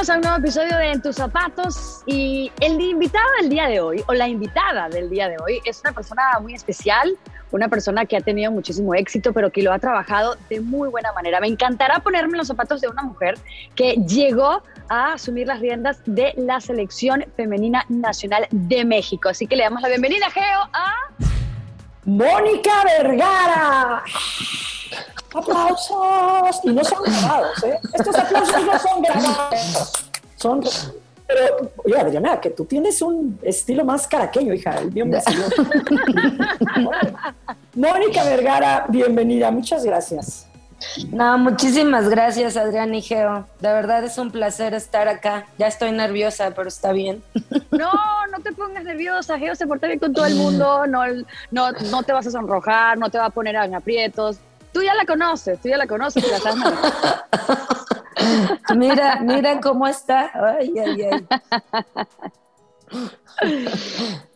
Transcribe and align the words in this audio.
Bienvenidos 0.00 0.16
a 0.16 0.30
un 0.30 0.38
nuevo 0.38 0.38
episodio 0.38 0.78
de 0.78 0.92
En 0.92 1.02
tus 1.02 1.16
zapatos 1.16 2.02
y 2.06 2.50
el 2.60 2.80
invitado 2.80 3.26
del 3.38 3.50
día 3.50 3.66
de 3.66 3.80
hoy 3.80 4.02
o 4.06 4.14
la 4.14 4.28
invitada 4.28 4.88
del 4.88 5.10
día 5.10 5.28
de 5.28 5.36
hoy 5.44 5.60
es 5.66 5.82
una 5.84 5.92
persona 5.92 6.22
muy 6.40 6.54
especial, 6.54 7.18
una 7.50 7.68
persona 7.68 8.06
que 8.06 8.16
ha 8.16 8.22
tenido 8.22 8.50
muchísimo 8.50 8.94
éxito 8.94 9.34
pero 9.34 9.52
que 9.52 9.62
lo 9.62 9.74
ha 9.74 9.78
trabajado 9.78 10.38
de 10.48 10.62
muy 10.62 10.88
buena 10.88 11.12
manera. 11.12 11.38
Me 11.38 11.48
encantará 11.48 11.98
ponerme 11.98 12.38
los 12.38 12.46
zapatos 12.46 12.80
de 12.80 12.88
una 12.88 13.02
mujer 13.02 13.34
que 13.74 13.96
llegó 14.08 14.62
a 14.88 15.12
asumir 15.12 15.46
las 15.46 15.60
riendas 15.60 16.00
de 16.06 16.32
la 16.38 16.62
selección 16.62 17.26
femenina 17.36 17.84
nacional 17.90 18.48
de 18.50 18.86
México. 18.86 19.28
Así 19.28 19.46
que 19.46 19.54
le 19.54 19.64
damos 19.64 19.82
la 19.82 19.88
bienvenida, 19.88 20.30
Geo, 20.30 20.60
a 20.72 20.94
Mónica 22.04 22.84
Vergara. 22.84 24.02
Aplausos. 25.34 26.60
Y 26.64 26.70
no 26.70 26.84
son 26.84 27.02
grabados, 27.04 27.64
¿eh? 27.64 27.78
Estos 27.92 28.14
aplausos 28.16 28.64
no 28.64 28.78
son 28.78 29.02
grabados. 29.02 29.92
Son. 30.36 30.60
Pero, 31.26 31.70
oye, 31.84 31.96
Adriana, 31.96 32.40
que 32.40 32.50
tú 32.50 32.64
tienes 32.64 33.00
un 33.02 33.38
estilo 33.42 33.84
más 33.84 34.06
caraqueño, 34.08 34.52
hija. 34.52 34.78
El 34.78 34.90
mío 34.92 35.06
me 35.06 35.20
salió. 35.20 35.44
Mónica 37.74 38.24
Vergara, 38.24 38.86
bienvenida. 38.88 39.50
Muchas 39.52 39.84
gracias. 39.84 40.49
No, 41.10 41.38
muchísimas 41.38 42.08
gracias, 42.08 42.56
Adrián 42.56 42.94
y 42.94 43.02
Geo. 43.02 43.46
De 43.60 43.72
verdad 43.72 44.04
es 44.04 44.18
un 44.18 44.30
placer 44.30 44.74
estar 44.74 45.08
acá. 45.08 45.46
Ya 45.58 45.66
estoy 45.66 45.90
nerviosa, 45.92 46.52
pero 46.52 46.68
está 46.68 46.92
bien. 46.92 47.22
No, 47.70 47.92
no 48.30 48.40
te 48.40 48.52
pongas 48.52 48.84
nerviosa. 48.84 49.38
Geo 49.38 49.54
se 49.54 49.66
porta 49.66 49.86
bien 49.86 49.98
con 49.98 50.12
todo 50.12 50.26
el 50.26 50.34
mundo. 50.34 50.86
No, 50.86 51.02
no, 51.50 51.72
no 51.72 52.02
te 52.02 52.12
vas 52.12 52.26
a 52.26 52.30
sonrojar, 52.30 52.98
no 52.98 53.08
te 53.08 53.16
va 53.16 53.24
a 53.26 53.30
poner 53.30 53.54
en 53.54 53.74
aprietos. 53.74 54.38
Tú 54.72 54.82
ya 54.82 54.94
la 54.94 55.06
conoces, 55.06 55.58
tú 55.60 55.68
ya 55.68 55.78
la 55.78 55.86
conoces. 55.86 56.28
La 56.28 56.36
estás 56.36 56.56
mira, 58.76 59.20
mira 59.20 59.60
cómo 59.60 59.86
está. 59.86 60.30
Ay, 60.34 60.74
ay, 60.78 61.02
ay. 61.02 61.26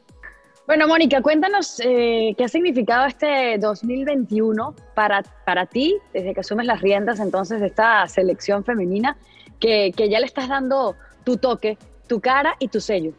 Bueno, 0.67 0.89
Mónica, 0.89 1.21
cuéntanos 1.21 1.79
eh, 1.85 2.35
qué 2.39 2.45
ha 2.45 2.49
significado 2.49 3.05
este 3.05 3.59
2021 3.59 4.75
para, 4.95 5.23
para 5.45 5.67
ti, 5.67 5.99
desde 6.15 6.33
que 6.33 6.41
asumes 6.41 6.65
las 6.65 6.81
riendas 6.81 7.21
entonces 7.21 7.61
de 7.61 7.67
esta 7.67 8.09
selección 8.09 8.65
femenina, 8.65 9.19
que, 9.61 9.93
que 9.95 10.09
ya 10.09 10.21
le 10.21 10.27
estás 10.27 10.49
dando 10.49 10.97
tu 11.23 11.37
toque, 11.37 11.77
tu 12.09 12.19
cara 12.21 12.57
y 12.61 12.69
tu 12.69 12.81
sello. 12.81 13.13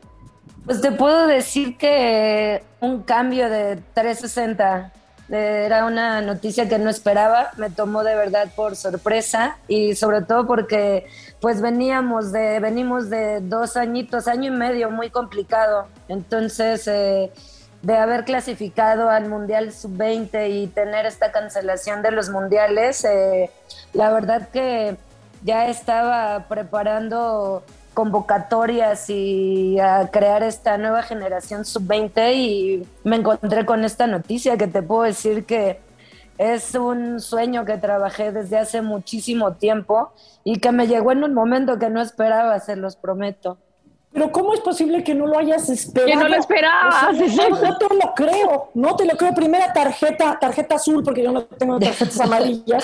Pues 0.66 0.82
te 0.82 0.92
puedo 0.92 1.28
decir 1.28 1.78
que 1.78 2.64
un 2.80 3.04
cambio 3.04 3.48
de 3.48 3.76
360 3.94 4.92
era 5.30 5.86
una 5.86 6.22
noticia 6.22 6.70
que 6.70 6.78
no 6.78 6.90
esperaba, 6.90 7.52
me 7.58 7.70
tomó 7.70 8.04
de 8.04 8.16
verdad 8.16 8.48
por 8.56 8.76
sorpresa 8.76 9.58
y 9.68 9.96
sobre 9.96 10.22
todo 10.22 10.46
porque 10.46 11.08
pues 11.42 11.62
veníamos 11.62 12.32
de, 12.32 12.60
venimos 12.60 13.10
de 13.10 13.40
dos 13.42 13.76
añitos, 13.76 14.28
año 14.28 14.54
y 14.54 14.56
medio 14.56 14.92
muy 14.92 15.10
complicado. 15.10 15.88
Entonces, 16.08 16.88
eh, 16.88 17.32
de 17.82 17.98
haber 17.98 18.24
clasificado 18.26 19.10
al 19.10 19.30
Mundial 19.30 19.72
Sub-20 19.72 20.50
y 20.50 20.68
tener 20.68 21.06
esta 21.06 21.32
cancelación 21.32 22.02
de 22.02 22.12
los 22.12 22.30
mundiales, 22.30 23.04
eh, 23.06 23.52
la 23.94 24.12
verdad 24.12 24.50
que 24.50 24.98
ya 25.44 25.70
estaba 25.70 26.48
preparando 26.48 27.64
convocatorias 27.96 29.10
y 29.10 29.80
a 29.80 30.12
crear 30.12 30.44
esta 30.44 30.78
nueva 30.78 31.02
generación 31.02 31.66
sub-20 31.66 32.36
y 32.36 32.88
me 33.04 33.16
encontré 33.16 33.66
con 33.66 33.84
esta 33.84 34.06
noticia 34.06 34.58
que 34.58 34.68
te 34.68 34.84
puedo 34.84 35.04
decir 35.04 35.46
que 35.46 35.80
es 36.38 36.76
un 36.76 37.20
sueño 37.22 37.66
que 37.66 37.78
trabajé 37.78 38.32
desde 38.32 38.60
hace 38.60 38.82
muchísimo 38.84 39.54
tiempo 39.54 40.12
y 40.44 40.60
que 40.60 40.72
me 40.72 40.86
llegó 40.86 41.14
en 41.14 41.24
un 41.24 41.34
momento 41.34 41.80
que 41.80 41.90
no 41.90 42.02
esperaba, 42.02 42.60
se 42.60 42.76
los 42.76 42.98
prometo. 42.98 43.58
Pero 44.12 44.32
¿cómo 44.32 44.54
es 44.54 44.60
posible 44.60 45.04
que 45.04 45.16
no 45.16 45.26
lo 45.26 45.38
hayas 45.38 45.70
esperado? 45.70 46.08
Que 46.08 46.16
no 46.16 46.30
lo 46.30 46.36
esperabas. 46.36 47.14
no, 47.14 47.78
te 47.78 47.96
lo 47.96 48.14
creo, 48.16 48.70
no 48.74 48.96
te 48.96 49.06
lo 49.06 49.18
creo. 49.18 49.34
Primera 49.34 49.74
tarjeta, 49.74 50.38
tarjeta 50.40 50.76
azul, 50.76 51.04
porque 51.04 51.24
yo 51.24 51.32
no 51.32 51.44
tengo 51.44 51.80
tarjetas 51.80 52.20
amarillas. 52.22 52.84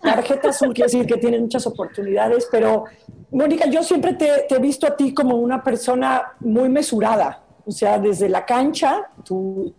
Tarjeta 0.00 0.48
azul 0.48 0.72
quiere 0.72 0.90
decir 0.90 1.06
que 1.06 1.18
tienen 1.18 1.42
muchas 1.42 1.66
oportunidades, 1.66 2.48
pero 2.50 2.84
Mónica, 3.30 3.66
yo 3.66 3.82
siempre 3.82 4.14
te, 4.14 4.46
he 4.48 4.58
visto 4.58 4.86
a 4.86 4.96
ti 4.96 5.12
como 5.12 5.36
una 5.36 5.62
persona 5.62 6.32
muy 6.40 6.68
mesurada, 6.68 7.44
o 7.66 7.70
sea, 7.70 7.98
desde 7.98 8.28
la 8.28 8.44
cancha, 8.44 9.10
tú, 9.24 9.74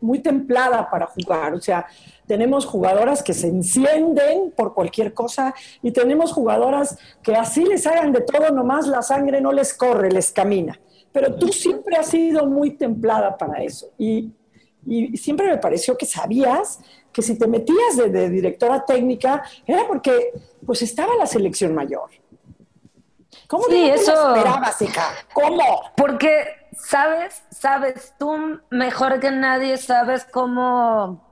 muy 0.00 0.20
templada 0.20 0.88
para 0.88 1.06
jugar, 1.06 1.54
o 1.54 1.60
sea, 1.60 1.86
tenemos 2.26 2.66
jugadoras 2.66 3.22
que 3.22 3.32
se 3.32 3.48
encienden 3.48 4.52
por 4.56 4.74
cualquier 4.74 5.12
cosa 5.12 5.54
y 5.82 5.90
tenemos 5.90 6.32
jugadoras 6.32 6.96
que 7.22 7.34
así 7.34 7.64
les 7.64 7.86
hagan 7.86 8.12
de 8.12 8.20
todo, 8.20 8.50
nomás 8.50 8.86
la 8.86 9.02
sangre 9.02 9.40
no 9.40 9.50
les 9.50 9.74
corre, 9.74 10.10
les 10.10 10.30
camina. 10.30 10.78
Pero 11.10 11.34
tú 11.36 11.48
siempre 11.48 11.96
has 11.96 12.08
sido 12.08 12.46
muy 12.46 12.72
templada 12.72 13.36
para 13.36 13.62
eso 13.62 13.90
y, 13.98 14.30
y 14.86 15.16
siempre 15.16 15.46
me 15.46 15.58
pareció 15.58 15.96
que 15.96 16.06
sabías 16.06 16.80
que 17.14 17.22
si 17.22 17.38
te 17.38 17.46
metías 17.46 17.96
de, 17.96 18.28
directora 18.28 18.84
técnica 18.84 19.42
era 19.64 19.86
porque 19.86 20.32
pues 20.66 20.82
estaba 20.82 21.14
la 21.14 21.26
selección 21.26 21.74
mayor. 21.74 22.10
¿Cómo 23.46 23.64
sí, 23.68 23.88
eso 23.88 24.34
esperabas, 24.34 24.82
hija? 24.82 25.04
¿Cómo? 25.32 25.92
Porque 25.96 26.44
sabes, 26.76 27.42
sabes, 27.50 28.14
tú 28.18 28.60
mejor 28.70 29.20
que 29.20 29.30
nadie 29.30 29.76
sabes 29.76 30.26
cómo 30.30 31.22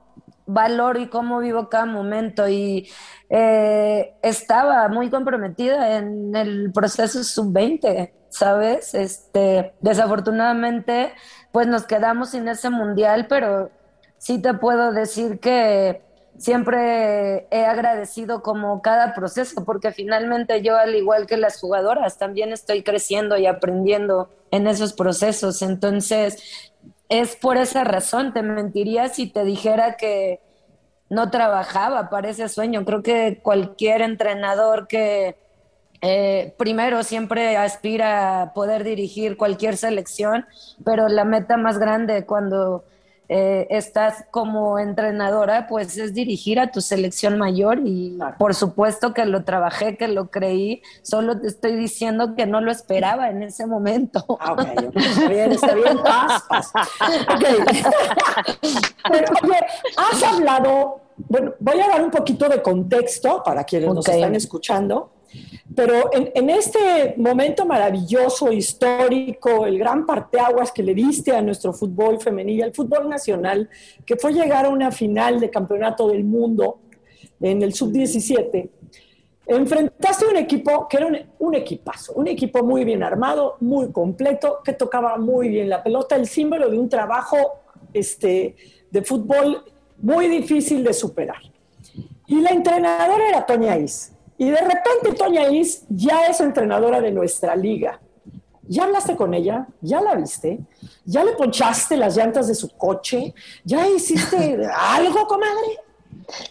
valoro 0.45 0.99
y 0.99 1.07
cómo 1.07 1.39
vivo 1.39 1.69
cada 1.69 1.85
momento 1.85 2.47
y 2.47 2.89
eh, 3.29 4.15
estaba 4.21 4.87
muy 4.87 5.09
comprometida 5.09 5.97
en 5.97 6.35
el 6.35 6.71
proceso 6.71 7.23
sub-20, 7.23 8.11
¿sabes? 8.29 8.93
Este, 8.93 9.73
desafortunadamente, 9.81 11.13
pues 11.51 11.67
nos 11.67 11.83
quedamos 11.83 12.29
sin 12.29 12.47
ese 12.47 12.69
mundial, 12.69 13.27
pero 13.27 13.69
sí 14.23 14.39
te 14.39 14.53
puedo 14.53 14.93
decir 14.93 15.41
que 15.41 16.01
siempre 16.37 17.45
he 17.51 17.65
agradecido 17.65 18.41
como 18.41 18.81
cada 18.81 19.13
proceso, 19.13 19.65
porque 19.65 19.91
finalmente 19.91 20.61
yo, 20.61 20.77
al 20.77 20.95
igual 20.95 21.27
que 21.27 21.35
las 21.35 21.59
jugadoras, 21.59 22.17
también 22.17 22.53
estoy 22.53 22.83
creciendo 22.83 23.37
y 23.37 23.47
aprendiendo 23.47 24.29
en 24.49 24.65
esos 24.67 24.93
procesos. 24.93 25.61
Entonces, 25.61 26.71
es 27.09 27.35
por 27.35 27.57
esa 27.57 27.83
razón, 27.83 28.31
te 28.31 28.43
mentiría 28.43 29.09
si 29.09 29.27
te 29.27 29.43
dijera 29.43 29.97
que 29.97 30.39
no 31.09 31.29
trabajaba 31.29 32.09
para 32.09 32.29
ese 32.29 32.47
sueño. 32.47 32.85
Creo 32.85 33.03
que 33.03 33.41
cualquier 33.43 34.01
entrenador 34.01 34.87
que 34.87 35.35
eh, 36.01 36.53
primero 36.57 37.03
siempre 37.03 37.57
aspira 37.57 38.41
a 38.41 38.53
poder 38.53 38.85
dirigir 38.85 39.35
cualquier 39.35 39.75
selección, 39.75 40.45
pero 40.85 41.09
la 41.09 41.25
meta 41.25 41.57
más 41.57 41.77
grande 41.77 42.25
cuando 42.25 42.85
eh, 43.35 43.65
estás 43.71 44.25
como 44.29 44.77
entrenadora, 44.77 45.65
pues 45.65 45.97
es 45.97 46.13
dirigir 46.13 46.59
a 46.59 46.69
tu 46.71 46.81
selección 46.81 47.39
mayor 47.39 47.79
y 47.83 48.19
por 48.37 48.53
supuesto 48.53 49.11
que 49.15 49.25
lo 49.25 49.43
trabajé, 49.43 49.97
que 49.97 50.07
lo 50.07 50.29
creí, 50.29 50.83
solo 51.01 51.41
te 51.41 51.47
estoy 51.47 51.75
diciendo 51.75 52.35
que 52.35 52.45
no 52.45 52.61
lo 52.61 52.71
esperaba 52.71 53.31
en 53.31 53.41
ese 53.41 53.65
momento. 53.65 54.23
Ah, 54.39 54.55
está 54.93 55.27
bien, 55.29 55.51
está 55.51 55.73
bien, 55.73 55.97
paz, 56.03 56.43
has 59.97 60.23
hablado, 60.23 61.01
bueno, 61.17 61.55
voy 61.59 61.81
a 61.81 61.87
dar 61.87 62.03
un 62.03 62.11
poquito 62.11 62.47
de 62.47 62.61
contexto 62.61 63.41
para 63.43 63.63
quienes 63.63 63.91
nos 63.91 64.07
están 64.07 64.35
escuchando. 64.35 65.09
Pero 65.75 66.11
en, 66.13 66.49
este 66.49 67.15
momento 67.17 67.65
maravilloso, 67.65 68.51
histórico, 68.51 69.65
el 69.65 69.79
gran 69.79 70.05
parteaguas 70.05 70.71
que 70.71 70.83
le 70.83 70.93
diste 70.93 71.31
a 71.31 71.41
nuestro 71.41 71.73
fútbol 71.73 72.19
femenil, 72.21 72.63
al 72.63 72.73
fútbol 72.73 73.09
nacional, 73.09 73.69
que 74.05 74.15
fue 74.15 74.33
llegar 74.33 74.65
a 74.65 74.69
una 74.69 74.91
final 74.91 75.39
de 75.39 75.49
campeonato 75.49 76.07
del 76.09 76.23
mundo 76.23 76.79
en 77.41 77.63
el 77.63 77.73
sub-17, 77.73 78.69
enfrentaste 79.45 80.25
un 80.25 80.37
equipo 80.37 80.87
que 80.87 80.97
era 80.97 81.07
un, 81.39 81.55
equipazo, 81.55 82.13
un 82.13 82.27
equipo 82.27 82.63
muy 82.63 82.85
bien 82.85 83.03
armado, 83.03 83.57
muy 83.59 83.91
completo, 83.91 84.59
que 84.63 84.73
tocaba 84.73 85.17
muy 85.17 85.49
bien 85.49 85.69
la 85.69 85.83
pelota, 85.83 86.15
el 86.15 86.27
símbolo 86.27 86.69
de 86.69 86.77
un 86.77 86.87
trabajo 86.87 87.37
este, 87.93 88.55
de 88.89 89.01
fútbol 89.01 89.63
muy 89.97 90.27
difícil 90.27 90.83
de 90.83 90.93
superar. 90.93 91.41
Y 92.27 92.41
la 92.41 92.51
entrenadora 92.51 93.27
era 93.27 93.45
Toña 93.45 93.77
Is. 93.77 94.12
Y 94.37 94.49
de 94.49 94.61
repente 94.61 95.13
Toña 95.17 95.49
Is 95.49 95.85
ya 95.89 96.27
es 96.27 96.39
entrenadora 96.41 97.01
de 97.01 97.11
nuestra 97.11 97.55
liga. 97.55 97.99
¿Ya 98.63 98.85
hablaste 98.85 99.15
con 99.15 99.33
ella? 99.33 99.67
¿Ya 99.81 100.01
la 100.01 100.15
viste? 100.15 100.59
¿Ya 101.05 101.23
le 101.23 101.33
ponchaste 101.33 101.97
las 101.97 102.15
llantas 102.15 102.47
de 102.47 102.55
su 102.55 102.69
coche? 102.69 103.33
¿Ya 103.63 103.87
hiciste 103.87 104.67
algo, 104.75 105.27
comadre? 105.27 105.79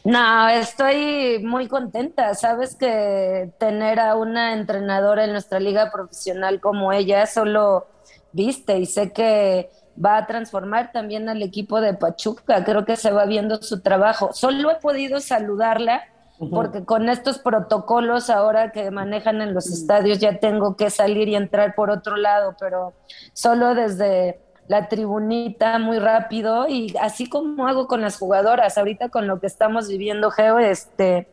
No, 0.04 0.48
estoy 0.48 1.42
muy 1.42 1.68
contenta. 1.68 2.34
Sabes 2.34 2.76
que 2.76 3.52
tener 3.58 3.98
a 3.98 4.16
una 4.16 4.52
entrenadora 4.52 5.24
en 5.24 5.32
nuestra 5.32 5.58
liga 5.58 5.90
profesional 5.90 6.60
como 6.60 6.92
ella 6.92 7.26
solo 7.26 7.86
viste 8.32 8.78
y 8.78 8.86
sé 8.86 9.12
que 9.12 9.70
va 10.02 10.18
a 10.18 10.26
transformar 10.26 10.92
también 10.92 11.28
al 11.28 11.42
equipo 11.42 11.80
de 11.80 11.94
Pachuca. 11.94 12.64
Creo 12.64 12.84
que 12.84 12.96
se 12.96 13.10
va 13.10 13.24
viendo 13.24 13.62
su 13.62 13.80
trabajo. 13.80 14.32
Solo 14.32 14.70
he 14.70 14.76
podido 14.76 15.20
saludarla 15.20 16.04
porque 16.50 16.84
con 16.84 17.08
estos 17.08 17.38
protocolos 17.38 18.30
ahora 18.30 18.72
que 18.72 18.90
manejan 18.90 19.40
en 19.40 19.54
los 19.54 19.68
estadios 19.70 20.18
ya 20.18 20.38
tengo 20.38 20.76
que 20.76 20.90
salir 20.90 21.28
y 21.28 21.36
entrar 21.36 21.74
por 21.74 21.90
otro 21.90 22.16
lado, 22.16 22.56
pero 22.58 22.94
solo 23.32 23.74
desde 23.74 24.40
la 24.68 24.88
tribunita 24.88 25.78
muy 25.78 25.98
rápido 25.98 26.68
y 26.68 26.94
así 27.00 27.28
como 27.28 27.66
hago 27.66 27.86
con 27.86 28.00
las 28.00 28.18
jugadoras, 28.18 28.78
ahorita 28.78 29.08
con 29.08 29.26
lo 29.26 29.40
que 29.40 29.46
estamos 29.46 29.88
viviendo, 29.88 30.30
Geo, 30.30 30.58
este, 30.58 31.28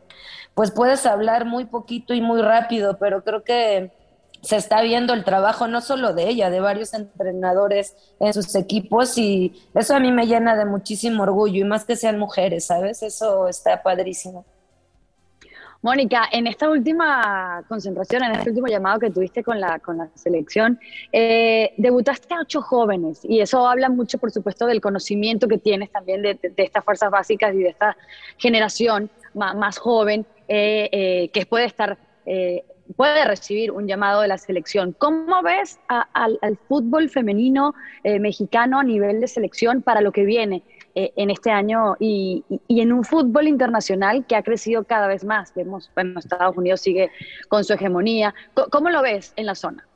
pues 0.54 0.70
puedes 0.70 1.06
hablar 1.06 1.44
muy 1.44 1.64
poquito 1.64 2.14
y 2.14 2.20
muy 2.20 2.42
rápido, 2.42 2.98
pero 2.98 3.24
creo 3.24 3.42
que 3.42 3.92
se 4.42 4.56
está 4.56 4.80
viendo 4.82 5.12
el 5.12 5.24
trabajo 5.24 5.68
no 5.68 5.80
solo 5.80 6.14
de 6.14 6.28
ella, 6.28 6.50
de 6.50 6.60
varios 6.60 6.94
entrenadores 6.94 7.94
en 8.20 8.32
sus 8.32 8.54
equipos 8.54 9.18
y 9.18 9.54
eso 9.74 9.94
a 9.94 10.00
mí 10.00 10.12
me 10.12 10.26
llena 10.26 10.56
de 10.56 10.64
muchísimo 10.64 11.22
orgullo 11.22 11.60
y 11.60 11.64
más 11.64 11.84
que 11.84 11.96
sean 11.96 12.18
mujeres, 12.18 12.66
¿sabes? 12.66 13.02
Eso 13.02 13.48
está 13.48 13.82
padrísimo. 13.82 14.44
Mónica, 15.82 16.28
en 16.30 16.46
esta 16.46 16.68
última 16.68 17.64
concentración, 17.66 18.22
en 18.24 18.32
este 18.32 18.50
último 18.50 18.66
llamado 18.66 18.98
que 18.98 19.10
tuviste 19.10 19.42
con 19.42 19.58
la, 19.58 19.78
con 19.78 19.96
la 19.96 20.10
selección, 20.14 20.78
eh, 21.10 21.72
debutaste 21.78 22.34
a 22.34 22.40
ocho 22.40 22.60
jóvenes 22.60 23.24
y 23.24 23.40
eso 23.40 23.66
habla 23.66 23.88
mucho, 23.88 24.18
por 24.18 24.30
supuesto, 24.30 24.66
del 24.66 24.82
conocimiento 24.82 25.48
que 25.48 25.56
tienes 25.56 25.90
también 25.90 26.20
de, 26.20 26.38
estas 26.58 26.84
fuerzas 26.84 27.10
básicas 27.10 27.54
y 27.54 27.62
de 27.62 27.70
esta 27.70 27.96
generación 28.36 29.10
más, 29.32 29.78
joven 29.78 30.26
eh, 30.48 30.88
eh, 30.92 31.30
que 31.32 31.46
puede 31.46 31.64
estar 31.64 31.96
puede 32.96 33.24
recibir 33.24 33.72
un 33.72 33.86
llamado 33.88 34.20
de 34.20 34.28
la 34.28 34.36
selección. 34.36 34.94
¿Cómo 34.98 35.42
ves 35.42 35.80
al, 35.88 36.38
fútbol 36.68 37.08
femenino 37.08 37.74
mexicano 38.04 38.78
a 38.78 38.84
nivel 38.84 39.20
de 39.20 39.26
selección 39.26 39.82
para 39.82 40.00
lo 40.00 40.12
que 40.12 40.24
viene? 40.24 40.62
Eh, 40.96 41.12
en 41.14 41.30
este 41.30 41.52
año 41.52 41.94
y, 42.00 42.44
en 42.68 42.92
un 42.92 43.04
fútbol 43.04 43.46
internacional 43.46 44.26
que 44.26 44.34
ha 44.34 44.42
crecido 44.42 44.82
cada 44.82 45.06
vez 45.06 45.24
más. 45.24 45.54
Vemos, 45.54 45.88
bueno, 45.94 46.18
Estados 46.18 46.56
Unidos 46.56 46.80
sigue 46.80 47.12
con 47.48 47.62
su 47.62 47.74
hegemonía. 47.74 48.34
¿Cómo, 48.70 48.90
lo 48.90 49.00
ves 49.00 49.32
en 49.36 49.46
la 49.46 49.54
zona? 49.54 49.86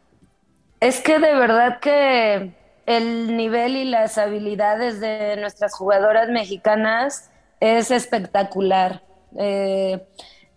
Es 0.78 1.00
que 1.00 1.18
de 1.18 1.34
verdad 1.34 1.80
que 1.80 2.54
el 2.86 3.36
nivel 3.36 3.76
y 3.76 3.84
las 3.84 4.18
habilidades 4.18 5.00
de 5.00 5.36
nuestras 5.36 5.74
jugadoras 5.74 6.28
mexicanas 6.28 7.30
es 7.58 7.90
espectacular. 7.90 9.02
Eh, 9.36 10.06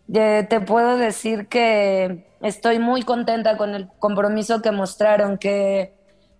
te 0.07 0.61
puedo 0.61 0.97
decir 0.97 1.47
que 1.47 2.27
estoy 2.41 2.77
muy 2.77 3.01
contenta 3.01 3.57
con 3.57 3.73
el 3.73 3.89
compromiso 3.97 4.61
que 4.61 4.71
mostraron, 4.71 5.39
que 5.39 5.96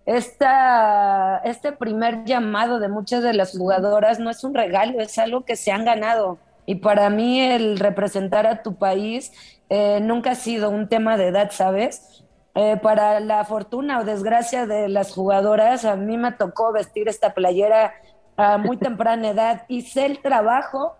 esta, 0.08 1.42
este 1.44 1.72
primer 1.72 2.24
llamado 2.24 2.78
de 2.78 2.88
muchas 2.88 3.22
de 3.22 3.34
las 3.34 3.52
jugadoras 3.52 4.18
no 4.18 4.30
es 4.30 4.42
un 4.42 4.54
regalo, 4.54 5.00
es 5.00 5.18
algo 5.18 5.44
que 5.44 5.54
se 5.54 5.70
han 5.70 5.84
ganado. 5.84 6.38
Y 6.64 6.76
para 6.76 7.10
mí 7.10 7.42
el 7.42 7.78
representar 7.78 8.46
a 8.46 8.62
tu 8.62 8.76
país 8.76 9.32
eh, 9.68 10.00
nunca 10.00 10.30
ha 10.30 10.34
sido 10.34 10.70
un 10.70 10.88
tema 10.88 11.18
de 11.18 11.26
edad, 11.26 11.50
¿sabes? 11.50 12.24
Eh, 12.54 12.78
para 12.82 13.20
la 13.20 13.44
fortuna 13.44 14.00
o 14.00 14.04
desgracia 14.04 14.66
de 14.66 14.88
las 14.88 15.12
jugadoras, 15.12 15.84
a 15.84 15.94
mí 15.96 16.16
me 16.16 16.32
tocó 16.32 16.72
vestir 16.72 17.06
esta 17.06 17.34
playera 17.34 17.92
a 18.38 18.56
muy 18.56 18.76
temprana 18.78 19.28
edad 19.28 19.64
y 19.68 19.82
sé 19.82 20.06
el 20.06 20.22
trabajo 20.22 20.96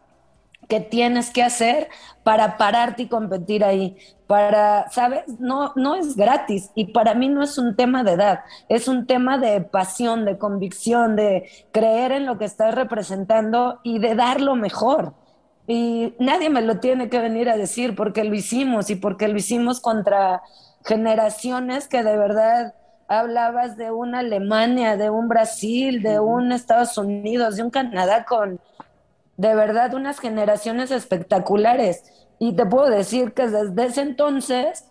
que 0.68 0.80
tienes 0.80 1.30
que 1.30 1.42
hacer 1.42 1.88
para 2.22 2.58
pararte 2.58 3.04
y 3.04 3.08
competir 3.08 3.64
ahí. 3.64 3.96
Para, 4.26 4.90
¿sabes? 4.90 5.22
No, 5.38 5.72
no 5.74 5.94
es 5.94 6.14
gratis 6.14 6.70
y 6.74 6.92
para 6.92 7.14
mí 7.14 7.28
no 7.30 7.42
es 7.42 7.56
un 7.56 7.74
tema 7.74 8.04
de 8.04 8.12
edad, 8.12 8.40
es 8.68 8.86
un 8.86 9.06
tema 9.06 9.38
de 9.38 9.62
pasión, 9.62 10.26
de 10.26 10.36
convicción, 10.36 11.16
de 11.16 11.48
creer 11.72 12.12
en 12.12 12.26
lo 12.26 12.36
que 12.36 12.44
estás 12.44 12.74
representando 12.74 13.80
y 13.82 13.98
de 13.98 14.14
dar 14.14 14.42
lo 14.42 14.54
mejor. 14.54 15.14
Y 15.66 16.14
nadie 16.18 16.50
me 16.50 16.60
lo 16.60 16.78
tiene 16.78 17.08
que 17.08 17.20
venir 17.20 17.48
a 17.48 17.56
decir 17.56 17.94
porque 17.94 18.24
lo 18.24 18.34
hicimos 18.34 18.90
y 18.90 18.96
porque 18.96 19.28
lo 19.28 19.38
hicimos 19.38 19.80
contra 19.80 20.42
generaciones 20.84 21.88
que 21.88 22.02
de 22.02 22.16
verdad 22.16 22.74
hablabas 23.08 23.76
de 23.78 23.90
una 23.90 24.20
Alemania, 24.20 24.96
de 24.96 25.08
un 25.08 25.28
Brasil, 25.28 26.02
de 26.02 26.20
un 26.20 26.52
Estados 26.52 26.98
Unidos, 26.98 27.56
de 27.56 27.62
un 27.62 27.70
Canadá 27.70 28.24
con 28.26 28.60
de 29.38 29.54
verdad 29.54 29.94
unas 29.94 30.18
generaciones 30.18 30.90
espectaculares. 30.90 32.02
Y 32.38 32.54
te 32.54 32.66
puedo 32.66 32.90
decir 32.90 33.32
que 33.32 33.48
desde 33.48 33.86
ese 33.86 34.02
entonces 34.02 34.84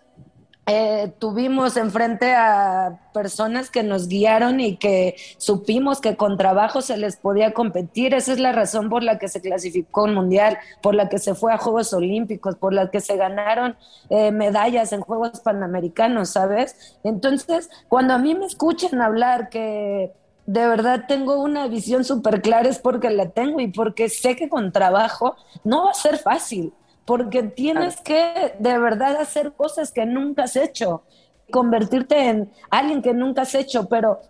eh, 0.66 1.12
tuvimos 1.18 1.76
enfrente 1.76 2.34
a 2.34 2.98
personas 3.14 3.70
que 3.70 3.82
nos 3.82 4.08
guiaron 4.08 4.60
y 4.60 4.76
que 4.76 5.16
supimos 5.36 6.00
que 6.00 6.16
con 6.16 6.36
trabajo 6.36 6.80
se 6.80 6.96
les 6.96 7.16
podía 7.16 7.52
competir. 7.52 8.14
Esa 8.14 8.32
es 8.32 8.38
la 8.38 8.52
razón 8.52 8.88
por 8.88 9.02
la 9.02 9.18
que 9.18 9.28
se 9.28 9.40
clasificó 9.42 10.04
un 10.04 10.14
mundial, 10.14 10.58
por 10.82 10.94
la 10.94 11.10
que 11.10 11.18
se 11.18 11.34
fue 11.34 11.52
a 11.52 11.58
Juegos 11.58 11.92
Olímpicos, 11.92 12.56
por 12.56 12.72
la 12.72 12.90
que 12.90 13.00
se 13.00 13.16
ganaron 13.16 13.76
eh, 14.08 14.30
medallas 14.30 14.92
en 14.92 15.02
Juegos 15.02 15.40
Panamericanos, 15.40 16.30
¿sabes? 16.30 16.98
Entonces, 17.04 17.70
cuando 17.88 18.14
a 18.14 18.18
mí 18.18 18.34
me 18.34 18.46
escuchan 18.46 19.00
hablar 19.00 19.50
que 19.50 20.12
de 20.48 20.66
verdad 20.66 21.04
tengo 21.06 21.42
una 21.42 21.66
visión 21.66 22.04
súper 22.04 22.40
clara 22.40 22.70
es 22.70 22.78
porque 22.78 23.10
la 23.10 23.28
tengo 23.28 23.60
y 23.60 23.68
porque 23.68 24.08
sé 24.08 24.34
que 24.34 24.48
con 24.48 24.72
trabajo 24.72 25.36
no 25.62 25.84
va 25.84 25.90
a 25.90 25.94
ser 25.94 26.16
fácil, 26.16 26.72
porque 27.04 27.42
tienes 27.42 28.00
que 28.00 28.54
de 28.58 28.78
verdad 28.78 29.16
hacer 29.16 29.52
cosas 29.52 29.92
que 29.92 30.06
nunca 30.06 30.44
has 30.44 30.56
hecho, 30.56 31.02
convertirte 31.50 32.30
en 32.30 32.50
alguien 32.70 33.02
que 33.02 33.12
nunca 33.12 33.42
has 33.42 33.54
hecho, 33.54 33.90
pero 33.90 34.20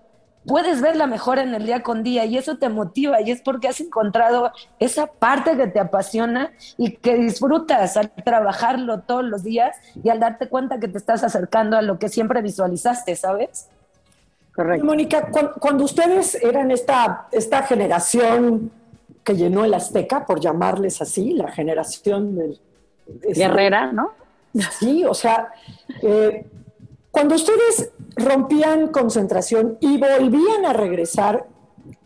puedes 0.45 0.81
ver 0.81 0.97
la 0.97 1.07
mejora 1.07 1.45
en 1.45 1.55
el 1.55 1.65
día 1.67 1.85
con 1.85 2.03
día 2.03 2.25
y 2.25 2.37
eso 2.37 2.59
te 2.59 2.69
motiva 2.69 3.21
y 3.21 3.31
es 3.31 3.41
porque 3.41 3.69
has 3.69 3.79
encontrado 3.79 4.51
esa 4.81 5.07
parte 5.07 5.57
que 5.57 5.69
te 5.69 5.79
apasiona 5.79 6.51
y 6.77 6.97
que 6.97 7.15
disfrutas 7.15 7.97
al 7.97 8.11
trabajarlo 8.11 9.03
todos 9.03 9.23
los 9.23 9.45
días 9.45 9.77
y 10.03 10.09
al 10.09 10.19
darte 10.19 10.49
cuenta 10.49 10.81
que 10.81 10.89
te 10.89 10.99
estás 10.99 11.23
acercando 11.23 11.77
a 11.77 11.83
lo 11.83 12.01
que 12.01 12.09
siempre 12.09 12.43
visualizaste, 12.43 13.15
¿sabes? 13.15 13.69
Mónica, 14.83 15.31
cuando, 15.61 15.85
ustedes 15.85 16.35
eran 16.37 16.71
esta, 16.71 17.29
esta 17.31 17.63
generación 17.63 18.71
que 19.23 19.37
llenó 19.37 19.65
el 19.65 19.75
Azteca, 19.75 20.27
por 20.27 20.41
llamarles 20.41 21.01
así, 21.01 21.33
la 21.33 21.51
generación 21.51 22.37
del... 22.37 22.61
Guerrera, 23.07 23.93
¿no? 23.93 24.13
Sí, 24.79 25.05
o 25.05 25.15
sea, 25.15 25.49
eh, 26.03 26.45
cuando 27.11 27.35
ustedes 27.35 27.91
rompían 28.17 28.89
concentración 28.89 29.79
y 29.81 29.99
volvían 29.99 30.67
a 30.67 30.73
regresar, 30.73 31.47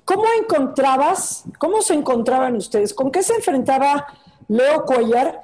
¿cómo 0.05 0.25
encontrabas, 0.41 1.45
cómo 1.59 1.83
se 1.83 1.95
encontraban 1.95 2.57
ustedes? 2.57 2.95
¿Con 2.95 3.11
qué 3.11 3.23
se 3.23 3.35
enfrentaba 3.35 4.07
Leo 4.49 4.85
Cuellar 4.85 5.43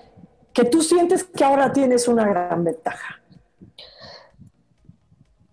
que 0.52 0.64
tú 0.64 0.82
sientes 0.82 1.24
que 1.24 1.44
ahora 1.44 1.72
tienes 1.72 2.08
una 2.08 2.26
gran 2.26 2.64
ventaja? 2.64 3.17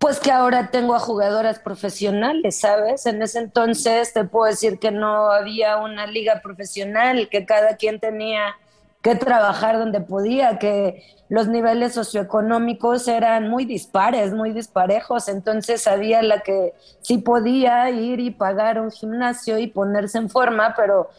Pues 0.05 0.19
que 0.19 0.31
ahora 0.31 0.69
tengo 0.69 0.93
a 0.93 0.99
jugadoras 0.99 1.57
profesionales, 1.57 2.59
¿sabes? 2.59 3.07
En 3.07 3.23
ese 3.23 3.39
entonces 3.39 4.13
te 4.13 4.23
puedo 4.23 4.45
decir 4.45 4.77
que 4.77 4.91
no 4.91 5.31
había 5.31 5.77
una 5.77 6.05
liga 6.05 6.41
profesional, 6.43 7.27
que 7.27 7.43
cada 7.47 7.75
quien 7.75 7.99
tenía 7.99 8.55
que 9.01 9.15
trabajar 9.15 9.79
donde 9.79 10.01
podía, 10.01 10.59
que 10.59 11.03
los 11.27 11.47
niveles 11.47 11.95
socioeconómicos 11.95 13.07
eran 13.07 13.49
muy 13.49 13.65
dispares, 13.65 14.31
muy 14.31 14.51
disparejos, 14.51 15.27
entonces 15.27 15.87
había 15.87 16.21
la 16.21 16.41
que 16.41 16.75
sí 17.01 17.17
podía 17.17 17.89
ir 17.89 18.19
y 18.19 18.29
pagar 18.29 18.79
un 18.79 18.91
gimnasio 18.91 19.57
y 19.57 19.65
ponerse 19.65 20.19
en 20.19 20.29
forma, 20.29 20.75
pero 20.77 21.09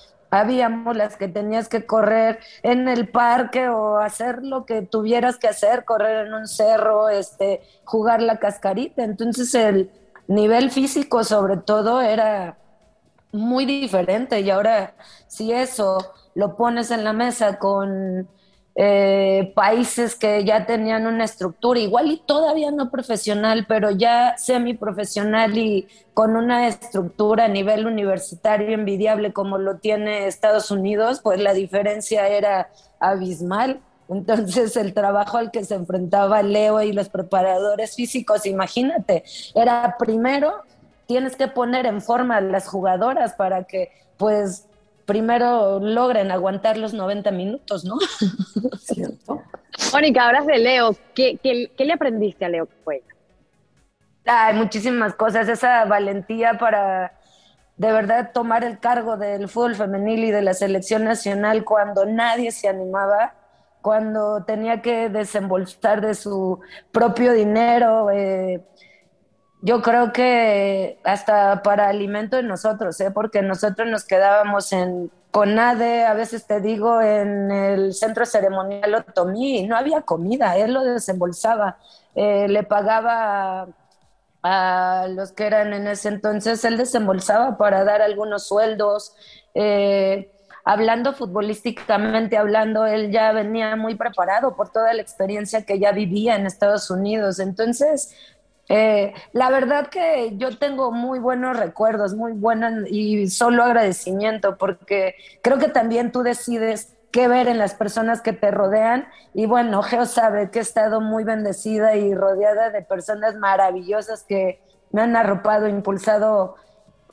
habíamos 0.41 0.97
las 0.97 1.17
que 1.17 1.29
tenías 1.29 1.69
que 1.69 1.87
correr 1.87 2.39
en 2.63 2.89
el 2.89 3.09
parque 3.09 3.69
o 3.69 3.99
hacer 3.99 4.43
lo 4.43 4.65
que 4.65 4.83
tuvieras 4.83 5.37
que 5.39 5.49
hacer, 5.49 5.85
correr 5.85 6.27
en 6.27 6.35
un 6.35 6.47
cerro, 6.47 7.09
este, 7.09 7.63
jugar 7.85 8.23
la 8.23 8.39
cascarita. 8.39 9.05
Entonces 9.05 9.55
el 9.55 9.91
nivel 10.29 10.71
físico 10.71 11.25
sobre 11.25 11.57
todo 11.57 12.01
era 12.01 12.59
muy 13.33 13.67
diferente 13.67 14.41
y 14.41 14.51
ahora 14.51 14.95
si 15.27 15.53
eso 15.53 15.99
lo 16.35 16.57
pones 16.57 16.91
en 16.91 17.05
la 17.05 17.13
mesa 17.13 17.59
con 17.59 18.29
eh, 18.79 19.53
países 19.55 20.15
que 20.17 20.45
ya 20.45 20.67
tenían 20.67 21.07
una 21.07 21.25
estructura, 21.25 21.81
igual 21.81 22.11
y 22.11 22.19
todavía 22.19 22.71
no 22.71 22.91
profesional, 22.91 23.65
pero 23.67 23.91
ya 23.91 24.37
semiprofesional 24.37 25.57
y 25.57 25.89
con 26.13 26.37
una 26.37 26.69
estructura 26.69 27.47
a 27.47 27.49
nivel 27.49 27.87
universitario 27.87 28.75
envidiable 28.75 29.33
como 29.33 29.57
lo 29.57 29.79
tiene 29.79 30.27
Estados 30.27 30.71
Unidos, 30.71 31.21
pues 31.23 31.41
la 31.41 31.55
diferencia 31.55 32.29
era 32.29 32.69
abismal. 33.01 33.81
Entonces 34.11 34.77
el 34.77 34.93
trabajo 34.93 35.39
al 35.39 35.51
que 35.51 35.65
se 35.65 35.75
enfrentaba 35.75 36.43
Leo 36.43 36.83
y 36.83 36.93
los 36.93 37.09
preparadores 37.09 37.97
físicos, 37.97 38.45
imagínate, 38.45 39.25
era 39.55 39.97
primero 39.99 40.63
tienes 41.07 41.37
que 41.37 41.49
poner 41.49 41.87
en 41.87 42.03
forma 42.03 42.37
a 42.37 42.41
las 42.41 42.69
jugadoras 42.69 43.33
para 43.35 43.65
que 43.65 43.91
pues 44.17 44.67
primero 45.07 45.79
logren 45.79 46.31
aguantar 46.31 46.77
los 46.77 46.93
90 46.93 47.31
minutos, 47.31 47.85
¿no? 47.85 47.97
¿Cierto? 48.79 49.43
Mónica, 49.93 50.27
hablas 50.27 50.47
de 50.47 50.59
Leo. 50.59 50.95
¿Qué, 51.15 51.39
le 51.79 51.93
aprendiste 51.93 52.45
a 52.45 52.49
Leo 52.49 52.69
fue? 52.85 53.03
Hay 54.27 54.55
muchísimas 54.55 55.15
cosas. 55.15 55.49
Esa 55.49 55.85
valentía 55.85 56.59
para 56.59 57.13
de 57.77 57.93
verdad 57.93 58.33
tomar 58.33 58.65
el 58.65 58.79
cargo 58.81 59.17
del 59.17 59.49
fútbol 59.49 59.77
femenil 59.77 60.25
y 60.25 60.31
de 60.31 60.43
la 60.43 60.55
selección 60.55 61.05
nacional 61.05 61.65
cuando 61.65 62.07
nadie 62.07 62.51
se 62.51 62.69
animaba, 62.69 63.35
cuando 63.83 64.45
tenía 64.45 64.83
que 64.83 65.09
desembolsar 65.09 66.01
de 66.01 66.15
su 66.15 66.61
propio 66.91 67.33
dinero. 67.33 68.11
Eh, 68.11 68.65
yo 69.67 69.83
creo 69.83 70.13
que 70.13 71.01
hasta 71.03 71.61
para 71.65 71.89
alimento 71.89 72.37
de 72.37 72.45
nosotros, 72.45 73.01
¿eh? 73.01 73.11
porque 73.11 73.43
nosotros 73.43 73.89
nos 73.89 74.05
quedábamos 74.05 74.73
en 74.73 75.11
CONADE, 75.33 76.05
a 76.05 76.15
veces 76.15 76.47
te 76.47 76.61
digo, 76.61 77.03
en 77.03 77.51
el 77.51 77.93
centro 77.93 78.27
ceremonial 78.27 78.95
Otomí, 78.95 79.59
y 79.59 79.67
no 79.67 79.77
había 79.77 80.03
comida, 80.03 80.57
él 80.57 80.73
lo 80.73 80.85
desembolsaba, 80.85 81.79
eh, 82.15 82.47
le 82.47 82.63
pagaba 82.63 83.67
a 84.45 85.09
los 85.09 85.33
que 85.33 85.49
eran 85.49 85.75
en 85.75 85.89
ese 85.89 86.11
entonces, 86.11 86.65
él 86.65 86.77
desembolsaba 86.77 87.59
para 87.59 87.83
dar 87.83 88.03
algunos 88.03 88.47
sueldos. 88.47 89.17
Eh, 89.53 90.31
hablando 90.65 91.13
futbolísticamente, 91.13 92.37
hablando, 92.37 92.87
él 92.87 93.11
ya 93.11 93.33
venía 93.33 93.75
muy 93.75 93.97
preparado 93.97 94.55
por 94.55 94.71
toda 94.71 94.95
la 94.95 95.03
experiencia 95.03 95.67
que 95.67 95.81
ya 95.81 95.91
vivía 95.91 96.37
en 96.37 96.47
Estados 96.47 96.89
Unidos. 96.89 97.41
Entonces, 97.41 98.15
eh, 98.69 99.15
la 99.33 99.51
verdad 99.51 99.89
que 99.89 100.33
yo 100.37 100.57
tengo 100.59 100.91
muy 100.91 101.19
buenos 101.19 101.57
recuerdos, 101.57 102.15
muy 102.15 102.33
buenos 102.33 102.89
y 102.89 103.29
solo 103.29 103.63
agradecimiento, 103.63 104.57
porque 104.57 105.15
creo 105.43 105.59
que 105.59 105.69
también 105.69 106.13
tú 106.13 106.23
decides 106.23 106.97
qué 107.13 107.29
ver 107.29 107.49
en 107.49 107.59
las 107.59 107.75
personas 107.75 108.21
que 108.21 108.33
te 108.33 108.51
rodean. 108.51 109.07
Y 109.35 109.47
bueno, 109.47 109.83
Geo 109.83 110.05
sabe 110.05 110.51
que 110.51 110.59
he 110.59 110.63
estado 110.63 111.01
muy 111.01 111.25
bendecida 111.25 111.97
y 111.97 112.15
rodeada 112.15 112.71
de 112.71 112.83
personas 112.83 113.37
maravillosas 113.37 114.25
que 114.25 114.61
me 114.91 115.03
han 115.03 115.17
arropado, 115.17 115.69
impulsado 115.69 116.57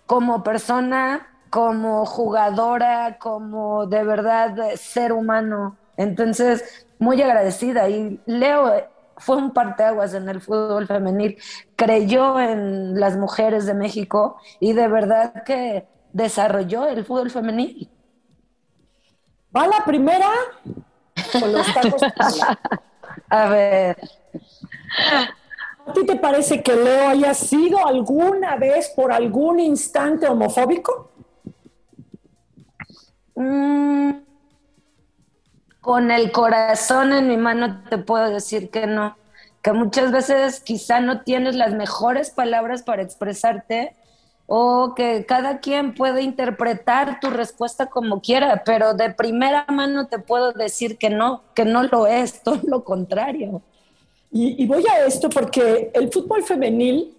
como 0.06 0.44
persona, 0.44 1.28
como 1.50 2.06
jugadora, 2.06 3.18
como 3.20 3.86
de 3.86 4.04
verdad 4.04 4.56
ser 4.76 5.14
humano. 5.14 5.78
Entonces, 5.98 6.88
muy 6.98 7.22
agradecida. 7.22 7.88
Y 7.90 8.20
Leo 8.26 8.74
fue 9.18 9.38
un 9.38 9.52
parteaguas 9.52 10.14
en 10.14 10.30
el 10.30 10.42
fútbol 10.42 10.88
femenil, 10.88 11.38
creyó 11.76 12.40
en 12.40 13.00
las 13.00 13.18
mujeres 13.18 13.66
de 13.66 13.74
México 13.74 14.38
y 14.60 14.74
de 14.74 14.88
verdad 14.88 15.44
que 15.44 15.88
desarrolló 16.12 16.88
el 16.88 17.06
fútbol 17.06 17.30
femenil. 17.32 17.90
Va 19.56 19.68
la 19.68 19.84
primera 19.86 20.30
con 21.40 21.52
los 21.52 21.74
tacos. 21.74 22.02
A 23.30 23.48
ver. 23.48 23.98
¿A 25.86 25.92
ti 25.94 26.06
te 26.06 26.16
parece 26.16 26.64
que 26.64 26.76
Leo 26.76 27.10
haya 27.10 27.34
sido 27.34 27.86
alguna 27.86 28.56
vez 28.56 28.92
por 28.96 29.12
algún 29.12 29.60
instante 29.60 30.28
homofóbico? 30.28 31.12
Mm, 33.36 34.12
con 35.84 36.12
el 36.12 36.32
corazón 36.32 37.12
en 37.12 37.28
mi 37.28 37.36
mano 37.36 37.84
te 37.90 37.98
puedo 37.98 38.30
decir 38.30 38.70
que 38.70 38.88
no, 38.88 39.18
que 39.62 39.74
muchas 39.74 40.14
veces 40.14 40.62
quizá 40.62 41.02
no 41.02 41.24
tienes 41.24 41.56
las 41.56 41.74
mejores 41.74 42.30
palabras 42.30 42.84
para 42.84 43.02
expresarte 43.02 43.94
o 44.48 44.94
que 44.96 45.26
cada 45.26 45.60
quien 45.60 45.94
puede 45.94 46.22
interpretar 46.22 47.20
tu 47.20 47.30
respuesta 47.30 47.88
como 47.88 48.22
quiera, 48.22 48.64
pero 48.66 48.94
de 48.94 49.10
primera 49.10 49.66
mano 49.68 50.08
te 50.08 50.20
puedo 50.20 50.54
decir 50.54 50.98
que 50.98 51.10
no, 51.10 51.44
que 51.54 51.66
no 51.66 51.84
lo 51.84 52.08
es, 52.08 52.42
todo 52.44 52.62
lo 52.66 52.86
contrario. 52.86 53.62
Y, 54.32 54.64
y 54.64 54.66
voy 54.66 54.86
a 54.88 55.06
esto 55.06 55.30
porque 55.30 55.92
el 55.94 56.10
fútbol 56.14 56.44
femenil 56.44 57.14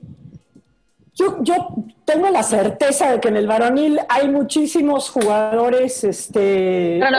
yo, 1.14 1.38
yo 1.42 1.54
tengo 2.04 2.28
la 2.28 2.42
certeza 2.42 3.12
de 3.12 3.20
que 3.20 3.28
en 3.28 3.36
el 3.36 3.46
varonil 3.46 4.00
hay 4.08 4.28
muchísimos 4.28 5.10
jugadores 5.10 6.02
este, 6.02 6.98
no 7.00 7.10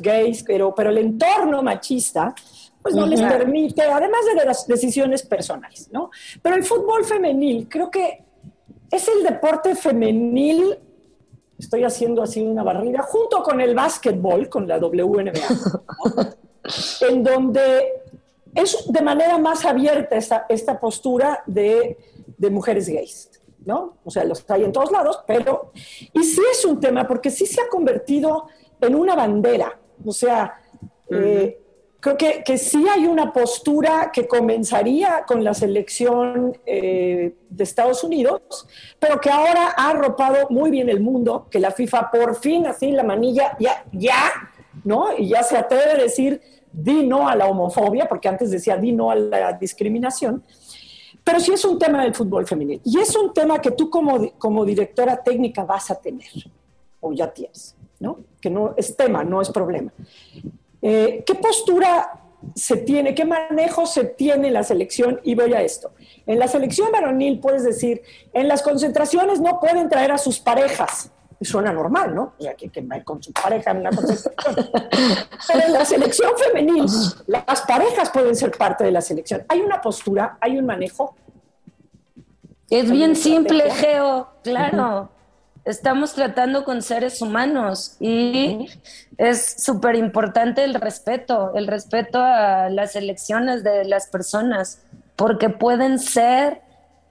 gays, 0.00 0.42
pero, 0.42 0.74
pero 0.74 0.90
el 0.90 0.98
entorno 0.98 1.62
machista 1.62 2.34
pues 2.80 2.94
no 2.94 3.04
les 3.04 3.20
permite, 3.20 3.82
además 3.82 4.20
de 4.32 4.44
las 4.44 4.66
decisiones 4.68 5.24
personales, 5.24 5.88
¿no? 5.90 6.10
Pero 6.40 6.54
el 6.54 6.62
fútbol 6.62 7.04
femenil, 7.04 7.66
creo 7.68 7.90
que 7.90 8.22
es 8.88 9.08
el 9.08 9.24
deporte 9.24 9.74
femenil, 9.74 10.78
estoy 11.58 11.82
haciendo 11.82 12.22
así 12.22 12.40
una 12.40 12.62
barrida, 12.62 13.02
junto 13.02 13.42
con 13.42 13.60
el 13.60 13.74
básquetbol, 13.74 14.48
con 14.48 14.68
la 14.68 14.78
WNBA, 14.78 16.34
en 17.10 17.24
donde 17.24 18.04
es 18.54 18.84
de 18.86 19.02
manera 19.02 19.36
más 19.38 19.64
abierta 19.64 20.14
esta, 20.14 20.46
esta 20.48 20.78
postura 20.78 21.42
de 21.44 21.98
de 22.38 22.50
mujeres 22.50 22.88
gays, 22.88 23.30
¿no? 23.64 23.98
O 24.04 24.10
sea, 24.10 24.24
los 24.24 24.44
hay 24.50 24.64
en 24.64 24.72
todos 24.72 24.90
lados, 24.90 25.20
pero... 25.26 25.72
Y 26.12 26.22
sí 26.22 26.42
es 26.50 26.64
un 26.64 26.80
tema, 26.80 27.06
porque 27.06 27.30
sí 27.30 27.46
se 27.46 27.60
ha 27.60 27.68
convertido 27.68 28.46
en 28.80 28.94
una 28.94 29.14
bandera, 29.14 29.78
o 30.04 30.12
sea, 30.12 30.60
eh, 31.10 31.58
creo 32.00 32.16
que, 32.16 32.42
que, 32.44 32.58
sí 32.58 32.86
hay 32.88 33.06
una 33.06 33.32
postura 33.32 34.10
que 34.12 34.26
comenzaría 34.26 35.24
con 35.26 35.42
la 35.42 35.54
selección 35.54 36.56
eh, 36.66 37.34
de 37.48 37.64
Estados 37.64 38.04
Unidos, 38.04 38.68
pero 38.98 39.20
que 39.20 39.30
ahora 39.30 39.74
ha 39.76 39.90
arropado 39.90 40.48
muy 40.50 40.70
bien 40.70 40.88
el 40.88 41.00
mundo, 41.00 41.46
que 41.50 41.58
la 41.58 41.70
FIFA 41.70 42.10
por 42.10 42.36
fin, 42.36 42.66
así 42.66 42.92
la 42.92 43.02
manilla, 43.02 43.56
ya, 43.58 43.84
ya, 43.92 44.32
¿no? 44.84 45.16
Y 45.16 45.28
ya 45.28 45.42
se 45.42 45.56
atreve 45.56 45.92
a 45.92 45.96
decir, 45.96 46.40
di 46.72 47.06
no 47.06 47.28
a 47.28 47.34
la 47.34 47.46
homofobia, 47.46 48.06
porque 48.06 48.28
antes 48.28 48.50
decía 48.50 48.76
di 48.76 48.92
no 48.92 49.10
a 49.10 49.14
la 49.14 49.52
discriminación. 49.54 50.44
Pero 51.26 51.40
sí 51.40 51.52
es 51.52 51.64
un 51.64 51.76
tema 51.76 52.04
del 52.04 52.14
fútbol 52.14 52.46
femenino. 52.46 52.80
Y 52.84 53.00
es 53.00 53.16
un 53.16 53.34
tema 53.34 53.60
que 53.60 53.72
tú 53.72 53.90
como, 53.90 54.30
como 54.38 54.64
directora 54.64 55.20
técnica 55.24 55.64
vas 55.64 55.90
a 55.90 55.96
tener, 55.96 56.30
o 57.00 57.12
ya 57.12 57.34
tienes, 57.34 57.74
¿no? 57.98 58.20
Que 58.40 58.48
no 58.48 58.74
es 58.76 58.96
tema, 58.96 59.24
no 59.24 59.42
es 59.42 59.50
problema. 59.50 59.92
Eh, 60.80 61.24
¿Qué 61.26 61.34
postura 61.34 62.22
se 62.54 62.76
tiene, 62.76 63.12
qué 63.12 63.24
manejo 63.24 63.86
se 63.86 64.04
tiene 64.04 64.46
en 64.46 64.54
la 64.54 64.62
selección? 64.62 65.20
Y 65.24 65.34
voy 65.34 65.52
a 65.52 65.62
esto. 65.62 65.90
En 66.26 66.38
la 66.38 66.46
selección 66.46 66.92
varonil 66.92 67.40
puedes 67.40 67.64
decir, 67.64 68.02
en 68.32 68.46
las 68.46 68.62
concentraciones 68.62 69.40
no 69.40 69.58
pueden 69.58 69.88
traer 69.88 70.12
a 70.12 70.18
sus 70.18 70.38
parejas. 70.38 71.10
Suena 71.40 71.72
normal, 71.72 72.14
¿no? 72.14 72.32
O 72.38 72.42
sea, 72.42 72.54
que, 72.54 72.68
que 72.70 72.86
con 73.04 73.22
su 73.22 73.32
pareja 73.32 73.70
en 73.70 73.78
una 73.78 73.90
concentración. 73.90 74.70
Pero 75.48 75.66
en 75.66 75.72
la 75.72 75.84
selección 75.84 76.30
femenil, 76.36 76.86
las 77.26 77.62
parejas 77.62 78.10
pueden 78.10 78.34
ser 78.34 78.52
parte 78.52 78.84
de 78.84 78.90
la 78.90 79.02
selección. 79.02 79.44
Hay 79.48 79.60
una 79.60 79.80
postura, 79.80 80.38
hay 80.40 80.58
un 80.58 80.66
manejo. 80.66 81.14
Es 82.70 82.90
bien 82.90 83.14
simple, 83.14 83.70
Geo, 83.70 84.28
claro. 84.42 85.10
Estamos 85.66 86.14
tratando 86.14 86.64
con 86.64 86.80
seres 86.80 87.20
humanos 87.20 87.96
y 87.98 88.68
es 89.18 89.56
súper 89.64 89.96
importante 89.96 90.62
el 90.62 90.74
respeto, 90.74 91.54
el 91.54 91.66
respeto 91.66 92.20
a 92.22 92.70
las 92.70 92.94
elecciones 92.94 93.64
de 93.64 93.84
las 93.84 94.06
personas, 94.06 94.82
porque 95.16 95.50
pueden 95.50 95.98
ser 95.98 96.62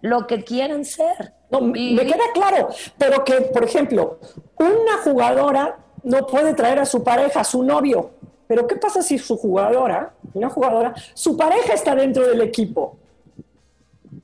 lo 0.02 0.26
que 0.26 0.44
quieran 0.44 0.86
ser. 0.86 1.34
No, 1.60 1.68
me 1.68 2.06
queda 2.06 2.26
claro, 2.34 2.70
pero 2.98 3.24
que, 3.24 3.42
por 3.42 3.64
ejemplo, 3.64 4.20
una 4.58 4.98
jugadora 5.04 5.78
no 6.04 6.26
puede 6.28 6.54
traer 6.54 6.80
a 6.80 6.86
su 6.86 7.04
pareja, 7.04 7.42
a 7.42 7.44
su 7.44 7.64
novio. 7.64 8.12
Pero 8.48 8.68
¿qué 8.68 8.76
pasa 8.76 9.02
si 9.02 9.18
su 9.18 9.38
jugadora, 9.38 10.14
una 10.34 10.50
jugadora, 10.50 10.94
su 11.14 11.36
pareja 11.36 11.74
está 11.74 11.96
dentro 11.96 12.28
del 12.28 12.42
equipo? 12.42 12.98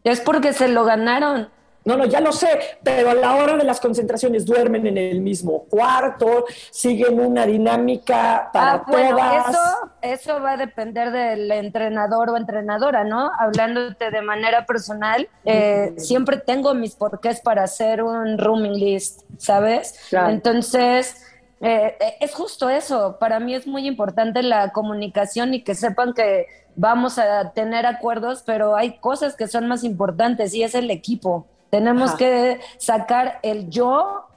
Es 0.03 0.21
porque 0.21 0.53
se 0.53 0.67
lo 0.67 0.83
ganaron. 0.83 1.49
No, 1.83 1.97
no, 1.97 2.05
ya 2.05 2.19
lo 2.19 2.31
sé, 2.31 2.47
pero 2.83 3.09
a 3.09 3.15
la 3.15 3.35
hora 3.35 3.57
de 3.57 3.63
las 3.63 3.79
concentraciones 3.79 4.45
duermen 4.45 4.85
en 4.85 4.97
el 4.97 5.21
mismo 5.21 5.63
cuarto, 5.63 6.45
siguen 6.69 7.19
una 7.19 7.45
dinámica 7.47 8.49
para 8.53 8.73
ah, 8.73 8.83
bueno, 8.87 9.17
Eso, 9.49 9.91
eso 10.01 10.41
va 10.41 10.51
a 10.51 10.57
depender 10.57 11.11
del 11.11 11.51
entrenador 11.51 12.29
o 12.29 12.37
entrenadora, 12.37 13.03
¿no? 13.03 13.31
Hablándote 13.39 14.11
de 14.11 14.21
manera 14.21 14.65
personal, 14.67 15.27
eh, 15.43 15.93
siempre 15.97 16.37
tengo 16.37 16.75
mis 16.75 16.95
porqués 16.95 17.41
para 17.41 17.63
hacer 17.63 18.03
un 18.03 18.37
rooming 18.37 18.73
list, 18.73 19.23
¿sabes? 19.37 19.95
Entonces, 20.11 21.25
eh, 21.61 21.95
eh, 21.99 22.17
es 22.19 22.33
justo 22.33 22.69
eso. 22.69 23.17
Para 23.19 23.39
mí 23.39 23.55
es 23.55 23.65
muy 23.65 23.87
importante 23.87 24.43
la 24.43 24.71
comunicación 24.71 25.53
y 25.53 25.63
que 25.63 25.75
sepan 25.75 26.13
que 26.13 26.47
vamos 26.75 27.19
a 27.19 27.51
tener 27.53 27.85
acuerdos, 27.85 28.43
pero 28.45 28.75
hay 28.75 28.97
cosas 28.97 29.35
que 29.35 29.47
son 29.47 29.67
más 29.67 29.83
importantes 29.83 30.53
y 30.53 30.63
es 30.63 30.75
el 30.75 30.89
equipo. 30.89 31.47
Tenemos 31.71 32.13
que 32.15 32.59
sacar 32.77 33.39
el 33.41 33.69
yo 33.69 34.27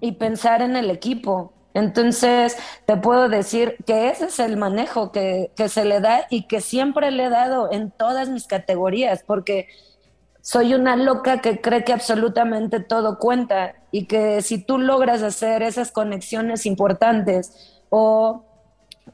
y 0.00 0.12
pensar 0.12 0.62
en 0.62 0.76
el 0.76 0.90
equipo. 0.90 1.52
Entonces, 1.74 2.56
te 2.86 2.96
puedo 2.96 3.28
decir 3.28 3.76
que 3.84 4.08
ese 4.08 4.26
es 4.26 4.38
el 4.38 4.56
manejo 4.56 5.10
que, 5.10 5.50
que, 5.56 5.68
se 5.68 5.84
le 5.84 6.00
da 6.00 6.26
y 6.30 6.46
que 6.46 6.60
siempre 6.60 7.10
le 7.10 7.24
he 7.24 7.30
dado 7.30 7.70
en 7.72 7.90
todas 7.90 8.28
mis 8.28 8.46
categorías, 8.46 9.24
porque 9.26 9.66
soy 10.40 10.74
una 10.74 10.94
loca 10.94 11.40
que 11.40 11.60
cree 11.60 11.84
que 11.84 11.92
absolutamente 11.92 12.78
todo 12.78 13.18
cuenta 13.18 13.74
y 13.90 14.06
que 14.06 14.40
si 14.40 14.58
tú 14.58 14.78
logras 14.78 15.22
hacer 15.22 15.62
esas 15.62 15.90
conexiones 15.90 16.64
importantes 16.64 17.82
o 17.90 18.44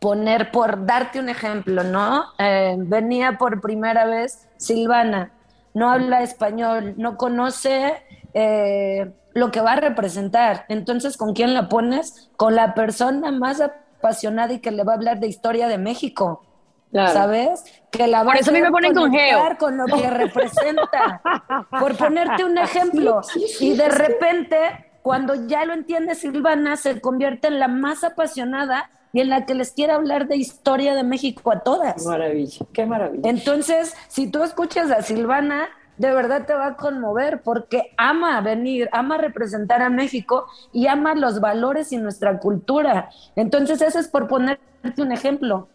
poner, 0.00 0.50
por 0.50 0.86
darte 0.86 1.18
un 1.18 1.28
ejemplo, 1.28 1.82
¿no? 1.82 2.24
Eh, 2.38 2.76
venía 2.78 3.38
por 3.38 3.60
primera 3.60 4.04
vez 4.04 4.48
Silvana, 4.56 5.32
no 5.74 5.90
habla 5.90 6.22
español, 6.22 6.94
no 6.96 7.16
conoce 7.16 8.02
eh, 8.34 9.12
lo 9.34 9.50
que 9.50 9.60
va 9.60 9.72
a 9.72 9.76
representar. 9.76 10.64
Entonces, 10.68 11.16
¿con 11.16 11.34
quién 11.34 11.54
la 11.54 11.68
pones? 11.68 12.30
Con 12.36 12.54
la 12.54 12.74
persona 12.74 13.30
más 13.30 13.60
apasionada 13.60 14.52
y 14.52 14.60
que 14.60 14.70
le 14.70 14.84
va 14.84 14.92
a 14.92 14.96
hablar 14.96 15.20
de 15.20 15.28
historia 15.28 15.68
de 15.68 15.78
México. 15.78 16.44
¿Sabes? 16.92 17.62
Que 17.92 18.08
la 18.08 18.24
va 18.24 18.32
Por 18.32 18.40
eso 18.40 18.50
a 18.50 18.52
mí 18.52 18.60
me 18.60 18.70
ponen 18.70 18.94
con 18.94 19.12
Geo. 19.12 19.56
Con 19.58 19.76
lo 19.76 19.86
que 19.86 20.10
representa. 20.10 21.22
Por 21.70 21.96
ponerte 21.96 22.44
un 22.44 22.58
ejemplo. 22.58 23.20
y 23.60 23.76
de 23.76 23.88
repente, 23.88 24.90
cuando 25.02 25.46
ya 25.46 25.64
lo 25.64 25.72
entiende 25.72 26.16
Silvana, 26.16 26.76
se 26.76 27.00
convierte 27.00 27.46
en 27.46 27.60
la 27.60 27.68
más 27.68 28.02
apasionada 28.02 28.90
y 29.12 29.20
en 29.20 29.28
la 29.28 29.46
que 29.46 29.54
les 29.54 29.72
quiere 29.72 29.92
hablar 29.92 30.28
de 30.28 30.36
historia 30.36 30.94
de 30.94 31.02
México 31.02 31.50
a 31.50 31.60
todas. 31.60 32.04
Maravilla, 32.04 32.66
qué 32.72 32.86
maravilla. 32.86 33.28
Entonces, 33.28 33.94
si 34.08 34.30
tú 34.30 34.42
escuchas 34.42 34.90
a 34.90 35.02
Silvana, 35.02 35.68
de 35.96 36.12
verdad 36.14 36.46
te 36.46 36.54
va 36.54 36.66
a 36.66 36.76
conmover 36.76 37.42
porque 37.42 37.92
ama 37.96 38.40
venir, 38.40 38.88
ama 38.92 39.18
representar 39.18 39.82
a 39.82 39.90
México 39.90 40.46
y 40.72 40.86
ama 40.86 41.14
los 41.14 41.40
valores 41.40 41.92
y 41.92 41.98
nuestra 41.98 42.38
cultura. 42.38 43.10
Entonces, 43.36 43.82
eso 43.82 43.98
es 43.98 44.08
por 44.08 44.26
ponerte 44.26 45.02
un 45.02 45.12
ejemplo. 45.12 45.68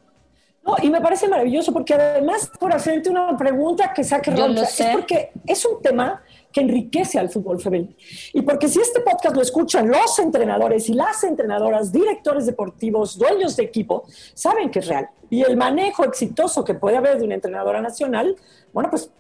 No, 0.66 0.78
y 0.82 0.90
me 0.90 1.00
parece 1.00 1.28
maravilloso 1.28 1.72
porque 1.72 1.94
además 1.94 2.52
por 2.60 2.74
hacerte 2.74 3.12
una 3.12 3.38
pregunta 3.38 3.94
que 3.94 4.04
saque 4.04 4.32
roncha, 4.32 4.64
es 4.64 4.86
porque 4.94 5.32
es 5.46 5.64
un 5.64 5.80
tema 5.80 6.24
que 6.56 6.62
enriquece 6.62 7.20
al 7.20 7.30
fútbol 7.30 7.60
femenino. 7.60 7.94
Y 8.32 8.42
porque 8.42 8.70
si 8.70 8.80
este 8.80 9.02
podcast 9.02 9.36
lo 9.36 9.42
escuchan 9.42 9.90
los 9.90 10.18
entrenadores 10.20 10.88
y 10.88 10.94
las 10.94 11.22
entrenadoras, 11.26 11.92
directores 11.92 12.46
deportivos, 12.46 13.18
dueños 13.18 13.58
de 13.58 13.64
equipo, 13.64 14.06
saben 14.34 14.72
que 14.72 14.80
es 14.80 14.88
real. 14.88 15.10
Y 15.30 15.42
el 15.42 15.58
manejo 15.58 16.06
exitoso 16.06 16.64
que 16.64 16.74
puede 16.74 16.96
haber 16.96 17.18
de 17.18 17.26
una 17.26 17.36
entrenadora 17.36 17.82
nacional, 17.82 18.38
bueno, 18.72 18.90
pues 18.90 19.12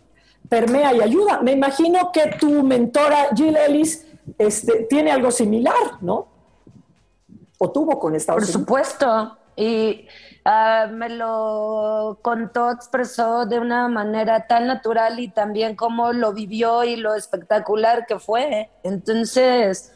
permea 0.48 0.94
y 0.96 1.02
ayuda. 1.02 1.42
Me 1.42 1.52
imagino 1.52 2.10
que 2.14 2.38
tu 2.40 2.64
mentora 2.64 3.28
Jill 3.36 3.58
Ellis 3.58 4.06
este, 4.38 4.84
tiene 4.90 5.12
algo 5.12 5.30
similar, 5.30 5.98
¿no? 6.00 6.30
O 7.58 7.70
tuvo 7.70 8.00
con 8.00 8.16
Estados 8.16 8.46
Por 8.46 8.56
Unidos. 8.56 8.66
Por 8.66 8.86
supuesto. 8.86 9.38
Y 9.58 10.08
uh, 10.46 10.92
me 10.92 11.10
lo 11.10 12.20
contó, 12.22 12.72
expresó 12.72 13.46
de 13.46 13.60
una 13.60 13.88
manera 13.88 14.48
tan 14.48 14.68
natural 14.68 15.20
y 15.20 15.30
también 15.30 15.76
cómo 15.76 16.14
lo 16.14 16.34
vivió 16.34 16.84
y 16.84 16.96
lo 16.96 17.16
espectacular 17.16 18.06
que 18.06 18.20
fue. 18.20 18.70
Entonces, 18.84 19.92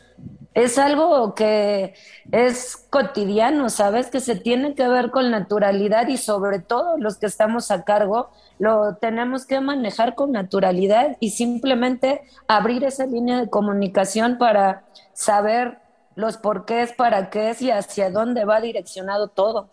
es 0.54 0.78
algo 0.78 1.36
que 1.36 1.94
es 2.32 2.76
cotidiano, 2.90 3.70
¿sabes? 3.70 4.10
Que 4.10 4.20
se 4.20 4.36
tiene 4.36 4.76
que 4.76 4.88
ver 4.88 5.12
con 5.12 5.32
naturalidad 5.32 6.08
y 6.08 6.18
sobre 6.18 6.60
todo 6.60 6.98
los 6.98 7.18
que 7.18 7.28
estamos 7.28 7.72
a 7.72 7.84
cargo 7.84 8.30
lo 8.58 8.96
tenemos 8.96 9.46
que 9.46 9.62
manejar 9.62 10.16
con 10.16 10.32
naturalidad 10.32 11.18
y 11.20 11.30
simplemente 11.30 12.24
abrir 12.48 12.84
esa 12.84 13.06
línea 13.06 13.40
de 13.40 13.50
comunicación 13.50 14.38
para 14.38 14.84
saber 15.14 15.80
los 16.16 16.38
porqués, 16.38 16.92
para 16.94 17.30
qué 17.30 17.52
es 17.52 17.62
y 17.62 17.72
hacia 17.72 18.10
dónde 18.12 18.44
va 18.44 18.60
direccionado 18.60 19.30
todo. 19.30 19.70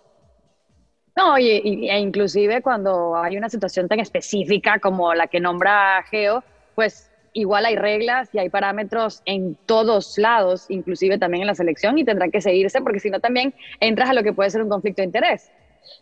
No, 1.16 1.38
y, 1.38 1.88
e 1.88 1.99
inclusive 1.99 2.61
cuando 2.61 3.17
hay 3.17 3.38
una 3.38 3.49
situación 3.49 3.88
tan 3.88 4.00
específica 4.00 4.78
como 4.78 5.14
la 5.14 5.26
que 5.26 5.41
nombra 5.41 6.04
Geo, 6.10 6.45
pues 6.75 7.10
igual 7.32 7.64
hay 7.64 7.76
reglas 7.76 8.28
y 8.32 8.38
hay 8.38 8.50
parámetros 8.50 9.23
en 9.25 9.56
todos 9.67 10.19
lados, 10.19 10.67
inclusive 10.69 11.19
también 11.19 11.43
en 11.43 11.47
la 11.47 11.54
selección, 11.54 11.97
y 11.99 12.04
tendrán 12.04 12.30
que 12.30 12.43
seguirse 12.43 12.82
porque 12.82 13.00
si 13.00 13.10
no 13.10 13.21
también 13.21 13.54
entras 13.80 14.10
a 14.10 14.12
lo 14.12 14.23
que 14.23 14.34
puede 14.34 14.50
ser 14.50 14.62
un 14.62 14.69
conflicto 14.69 15.00
de 15.00 15.06
interés. 15.06 15.50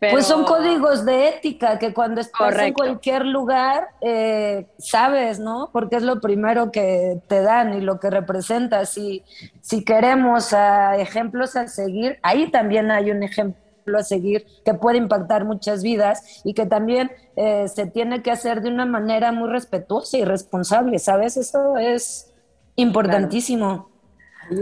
Pues 0.00 0.26
son 0.26 0.44
códigos 0.44 1.04
de 1.04 1.28
ética 1.28 1.78
que 1.78 1.92
cuando 1.92 2.20
estás 2.20 2.58
en 2.58 2.72
cualquier 2.72 3.26
lugar 3.26 3.88
eh, 4.00 4.66
sabes, 4.78 5.38
¿no? 5.38 5.70
Porque 5.72 5.96
es 5.96 6.02
lo 6.02 6.20
primero 6.20 6.72
que 6.72 7.20
te 7.28 7.42
dan 7.42 7.74
y 7.74 7.80
lo 7.80 8.00
que 8.00 8.08
representas. 8.10 8.96
Y 8.96 9.22
si 9.60 9.84
queremos 9.84 10.54
ejemplos 10.96 11.54
a 11.56 11.68
seguir, 11.68 12.18
ahí 12.22 12.50
también 12.50 12.90
hay 12.90 13.10
un 13.10 13.22
ejemplo 13.22 13.63
a 13.98 14.02
seguir 14.02 14.46
que 14.64 14.74
puede 14.74 14.98
impactar 14.98 15.44
muchas 15.44 15.82
vidas 15.82 16.42
y 16.44 16.54
que 16.54 16.66
también 16.66 17.10
eh, 17.36 17.68
se 17.68 17.86
tiene 17.86 18.22
que 18.22 18.30
hacer 18.30 18.62
de 18.62 18.68
una 18.68 18.86
manera 18.86 19.32
muy 19.32 19.48
respetuosa 19.48 20.18
y 20.18 20.24
responsable, 20.24 20.98
¿sabes? 20.98 21.36
Eso 21.36 21.76
es 21.76 22.32
importantísimo. 22.76 23.90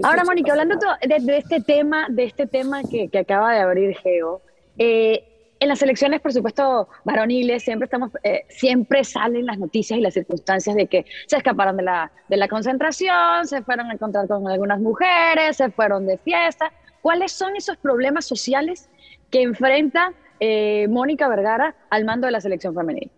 Ahora, 0.02 0.24
Mónica, 0.24 0.52
hablando 0.52 0.76
de, 1.00 1.36
este 1.36 1.60
tema, 1.60 2.06
de 2.08 2.24
este 2.24 2.46
tema 2.46 2.82
que, 2.82 3.08
que 3.08 3.18
acaba 3.18 3.52
de 3.52 3.60
abrir 3.60 3.96
Geo, 3.96 4.42
eh, 4.78 5.32
en 5.62 5.68
las 5.68 5.80
elecciones, 5.80 6.20
por 6.20 6.32
supuesto, 6.32 6.88
varoniles, 7.04 7.62
siempre, 7.62 7.84
estamos, 7.84 8.10
eh, 8.24 8.46
siempre 8.48 9.04
salen 9.04 9.46
las 9.46 9.58
noticias 9.58 9.96
y 9.96 10.02
las 10.02 10.14
circunstancias 10.14 10.74
de 10.74 10.88
que 10.88 11.06
se 11.28 11.36
escaparon 11.36 11.76
de 11.76 11.84
la, 11.84 12.10
de 12.28 12.36
la 12.36 12.48
concentración, 12.48 13.46
se 13.46 13.62
fueron 13.62 13.88
a 13.88 13.94
encontrar 13.94 14.26
con 14.26 14.48
algunas 14.48 14.80
mujeres, 14.80 15.58
se 15.58 15.70
fueron 15.70 16.04
de 16.04 16.18
fiesta. 16.18 16.72
¿Cuáles 17.00 17.30
son 17.30 17.54
esos 17.54 17.76
problemas 17.76 18.24
sociales 18.24 18.88
que 19.32 19.42
enfrenta 19.42 20.12
eh, 20.38 20.86
Mónica 20.88 21.26
Vergara 21.26 21.74
al 21.90 22.04
mando 22.04 22.26
de 22.26 22.32
la 22.32 22.40
selección 22.40 22.74
femenina? 22.74 23.10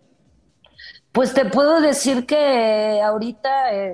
Pues 1.11 1.33
te 1.33 1.45
puedo 1.45 1.79
decir 1.81 2.25
que 2.25 2.99
ahorita 3.03 3.49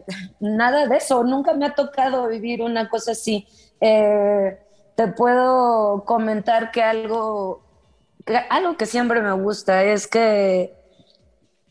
nada 0.39 0.87
de 0.87 0.95
eso, 0.95 1.23
nunca 1.25 1.53
me 1.53 1.65
ha 1.65 1.75
tocado 1.75 2.27
vivir 2.27 2.61
una 2.61 2.87
cosa 2.87 3.11
así. 3.11 3.45
Eh, 3.81 4.57
te 4.95 5.07
puedo 5.07 6.03
comentar 6.05 6.71
que 6.71 6.83
algo, 6.83 7.61
que 8.25 8.37
algo 8.37 8.77
que 8.77 8.85
siempre 8.85 9.21
me 9.21 9.33
gusta 9.33 9.83
es 9.83 10.07
que 10.07 10.75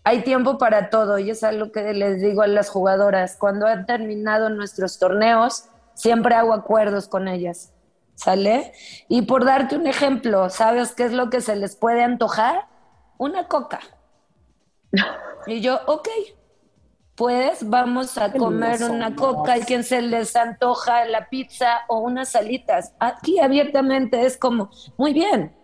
hay 0.02 0.22
tiempo 0.22 0.58
para 0.58 0.90
todo 0.90 1.18
y 1.18 1.30
es 1.30 1.44
algo 1.44 1.70
que 1.72 1.92
les 1.94 2.20
digo 2.20 2.42
a 2.42 2.46
las 2.46 2.68
jugadoras. 2.68 3.36
Cuando 3.36 3.66
han 3.66 3.86
terminado 3.86 4.48
nuestros 4.48 4.98
torneos, 4.98 5.66
siempre 5.94 6.34
hago 6.34 6.52
acuerdos 6.52 7.06
con 7.06 7.28
ellas. 7.28 7.72
¿Sale? 8.22 8.74
Y 9.08 9.22
por 9.22 9.46
darte 9.46 9.76
un 9.76 9.86
ejemplo, 9.86 10.50
¿sabes 10.50 10.92
qué 10.94 11.04
es 11.04 11.12
lo 11.12 11.30
que 11.30 11.40
se 11.40 11.56
les 11.56 11.74
puede 11.74 12.02
antojar? 12.02 12.66
Una 13.16 13.48
coca. 13.48 13.80
Y 15.46 15.62
yo, 15.62 15.80
ok, 15.86 16.06
pues 17.14 17.66
vamos 17.66 18.18
a 18.18 18.30
comer 18.30 18.82
una 18.84 19.16
coca 19.16 19.56
y 19.56 19.62
quien 19.62 19.84
se 19.84 20.02
les 20.02 20.36
antoja 20.36 21.06
la 21.06 21.30
pizza 21.30 21.80
o 21.88 22.00
unas 22.00 22.28
salitas. 22.28 22.92
Aquí 22.98 23.40
abiertamente 23.40 24.26
es 24.26 24.36
como, 24.36 24.70
muy 24.98 25.14
bien, 25.14 25.56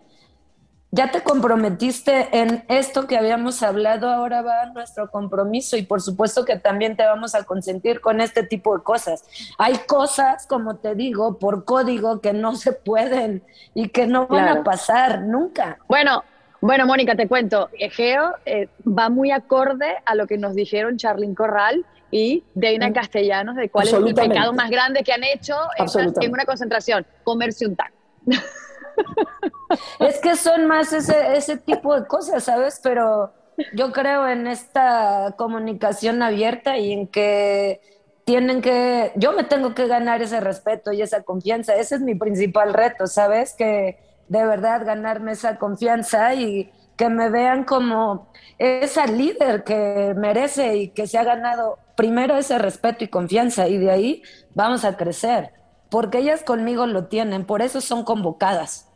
ya 0.91 1.11
te 1.11 1.21
comprometiste 1.21 2.29
en 2.31 2.63
esto 2.69 3.07
que 3.07 3.17
habíamos 3.17 3.61
hablado, 3.61 4.09
ahora 4.09 4.41
va 4.41 4.67
nuestro 4.67 5.11
compromiso 5.11 5.75
y 5.75 5.83
por 5.83 6.01
supuesto 6.01 6.45
que 6.45 6.57
también 6.57 6.95
te 6.95 7.03
vamos 7.05 7.35
a 7.35 7.43
consentir 7.43 7.99
con 7.99 8.21
este 8.21 8.43
tipo 8.43 8.77
de 8.77 8.83
cosas. 8.83 9.25
Hay 9.57 9.75
cosas, 9.85 10.47
como 10.47 10.77
te 10.77 10.95
digo, 10.95 11.39
por 11.39 11.65
código 11.65 12.21
que 12.21 12.31
no 12.31 12.55
se 12.55 12.71
pueden 12.71 13.43
y 13.73 13.89
que 13.89 14.07
no 14.07 14.27
van 14.27 14.47
a 14.47 14.63
pasar 14.63 15.21
nunca. 15.21 15.77
Bueno, 15.89 16.23
bueno, 16.61 16.85
Mónica, 16.85 17.15
te 17.15 17.27
cuento, 17.27 17.69
Egeo 17.77 18.33
eh, 18.45 18.69
va 18.87 19.09
muy 19.09 19.31
acorde 19.31 19.97
a 20.05 20.15
lo 20.15 20.25
que 20.25 20.37
nos 20.37 20.55
dijeron 20.55 20.97
Charlyn 20.97 21.35
Corral 21.35 21.85
y 22.11 22.45
Deina 22.55 22.89
mm. 22.89 22.93
Castellanos 22.93 23.55
de 23.57 23.69
cuál 23.69 23.87
es 23.87 23.93
el 23.93 24.15
pecado 24.15 24.53
más 24.53 24.69
grande 24.69 25.03
que 25.03 25.11
han 25.11 25.23
hecho 25.25 25.55
en 25.77 26.31
una 26.31 26.45
concentración, 26.45 27.05
comerse 27.23 27.67
un 27.67 27.75
taco. 27.75 27.93
Es 29.99 30.19
que 30.19 30.35
son 30.35 30.67
más 30.67 30.93
ese, 30.93 31.35
ese 31.35 31.57
tipo 31.57 31.95
de 31.99 32.07
cosas, 32.07 32.43
¿sabes? 32.45 32.79
Pero 32.83 33.33
yo 33.71 33.91
creo 33.91 34.27
en 34.27 34.47
esta 34.47 35.35
comunicación 35.37 36.21
abierta 36.23 36.77
y 36.77 36.91
en 36.91 37.07
que 37.07 37.81
tienen 38.25 38.61
que, 38.61 39.13
yo 39.15 39.33
me 39.33 39.43
tengo 39.43 39.73
que 39.73 39.87
ganar 39.87 40.21
ese 40.21 40.39
respeto 40.41 40.91
y 40.91 41.01
esa 41.01 41.23
confianza. 41.23 41.75
Ese 41.75 41.95
es 41.95 42.01
mi 42.01 42.15
principal 42.15 42.73
reto, 42.73 43.07
¿sabes? 43.07 43.53
Que 43.57 43.99
de 44.27 44.45
verdad 44.45 44.85
ganarme 44.85 45.31
esa 45.33 45.57
confianza 45.57 46.33
y 46.35 46.71
que 46.97 47.09
me 47.09 47.29
vean 47.29 47.63
como 47.63 48.31
esa 48.57 49.05
líder 49.07 49.63
que 49.63 50.13
merece 50.17 50.77
y 50.77 50.89
que 50.89 51.07
se 51.07 51.17
ha 51.17 51.23
ganado 51.23 51.79
primero 51.95 52.37
ese 52.37 52.57
respeto 52.57 53.03
y 53.03 53.07
confianza 53.09 53.67
y 53.67 53.77
de 53.77 53.91
ahí 53.91 54.23
vamos 54.53 54.83
a 54.85 54.97
crecer. 54.97 55.53
porque 55.89 56.17
ellas 56.19 56.43
conmigo 56.43 56.85
lo 56.85 57.05
tienen, 57.07 57.45
por 57.45 57.61
eso 57.61 57.79
son 57.81 58.03
convocadas. 58.03 58.86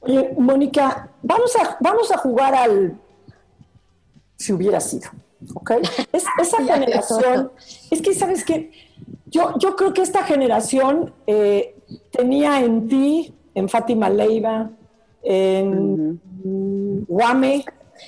Oye, 0.00 0.34
Mónica, 0.38 1.08
vamos 1.22 1.54
a, 1.56 1.76
vamos 1.80 2.10
a 2.10 2.18
jugar 2.18 2.54
al 2.54 2.98
si 4.36 4.54
hubiera 4.54 4.80
sido, 4.80 5.10
¿ok? 5.54 5.72
Es, 6.12 6.24
esa 6.40 6.64
generación, 6.64 7.52
es 7.90 8.00
que, 8.00 8.14
¿sabes 8.14 8.44
qué? 8.44 8.70
Yo, 9.26 9.54
yo 9.58 9.76
creo 9.76 9.92
que 9.92 10.02
esta 10.02 10.24
generación 10.24 11.12
eh, 11.26 11.76
tenía 12.10 12.60
en 12.60 12.88
ti, 12.88 13.34
en 13.54 13.68
Fátima 13.68 14.08
Leiva, 14.08 14.70
en 15.22 16.20
Guame, 17.06 17.66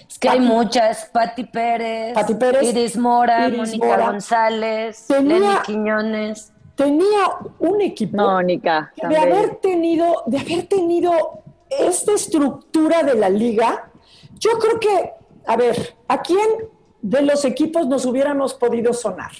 es 0.08 0.18
que 0.18 0.28
hay 0.28 0.40
muchas, 0.40 1.10
Pati 1.12 1.44
Pérez, 1.44 2.14
Pati 2.14 2.34
Pérez 2.34 2.62
Iris 2.62 2.96
Mora, 2.96 3.48
Mónica 3.50 4.10
González, 4.10 5.06
Lenny 5.10 5.46
Quiñones. 5.66 6.52
Tenía 6.74 7.36
un 7.58 7.82
equipo 7.82 8.16
Mónica, 8.16 8.92
de 8.96 9.16
haber 9.16 9.56
tenido, 9.56 10.22
de 10.26 10.38
haber 10.38 10.66
tenido 10.66 11.42
esta 11.80 12.12
estructura 12.12 13.02
de 13.02 13.14
la 13.14 13.28
liga. 13.28 13.90
Yo 14.38 14.52
creo 14.58 14.80
que, 14.80 15.12
a 15.46 15.56
ver, 15.56 15.96
¿a 16.08 16.22
quién 16.22 16.68
de 17.00 17.22
los 17.22 17.44
equipos 17.44 17.86
nos 17.86 18.06
hubiéramos 18.06 18.54
podido 18.54 18.92
sonar? 18.92 19.32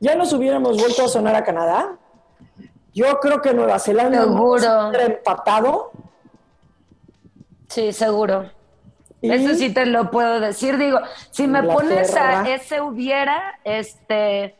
¿Ya 0.00 0.14
nos 0.14 0.32
hubiéramos 0.32 0.76
vuelto 0.78 1.04
a 1.04 1.08
sonar 1.08 1.34
a 1.34 1.44
Canadá? 1.44 1.98
Yo 2.92 3.18
creo 3.20 3.40
que 3.42 3.52
Nueva 3.52 3.78
Zelanda 3.78 4.22
seguro. 4.22 4.92
empatado. 4.92 5.90
Sí, 7.68 7.92
seguro. 7.92 8.50
Eso 9.20 9.54
sí 9.54 9.72
te 9.72 9.86
lo 9.86 10.10
puedo 10.10 10.38
decir. 10.38 10.76
Digo, 10.76 10.98
si 11.30 11.46
me 11.46 11.62
pones 11.62 12.14
a 12.14 12.48
ese 12.48 12.80
hubiera, 12.80 13.58
este. 13.64 14.54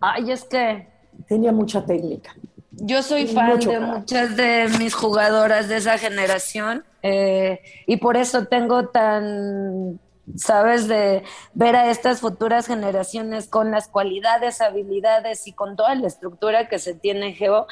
Ay, 0.00 0.32
es 0.32 0.44
que. 0.44 0.88
Tenía 1.26 1.52
mucha 1.52 1.84
técnica. 1.84 2.34
Yo 2.72 3.02
soy 3.02 3.26
fan 3.26 3.58
de 3.58 3.80
muchas 3.80 4.36
de 4.36 4.68
mis 4.78 4.94
jugadoras 4.94 5.68
de 5.68 5.76
esa 5.76 5.98
generación 5.98 6.84
eh, 7.02 7.60
y 7.86 7.98
por 7.98 8.16
eso 8.16 8.46
tengo 8.46 8.88
tan, 8.88 10.00
sabes, 10.36 10.88
de 10.88 11.22
ver 11.54 11.76
a 11.76 11.90
estas 11.90 12.20
futuras 12.20 12.66
generaciones 12.66 13.48
con 13.48 13.70
las 13.70 13.88
cualidades, 13.88 14.60
habilidades 14.60 15.46
y 15.46 15.52
con 15.52 15.76
toda 15.76 15.94
la 15.94 16.06
estructura 16.06 16.68
que 16.68 16.78
se 16.78 16.94
tiene 16.94 17.34
Geo. 17.34 17.66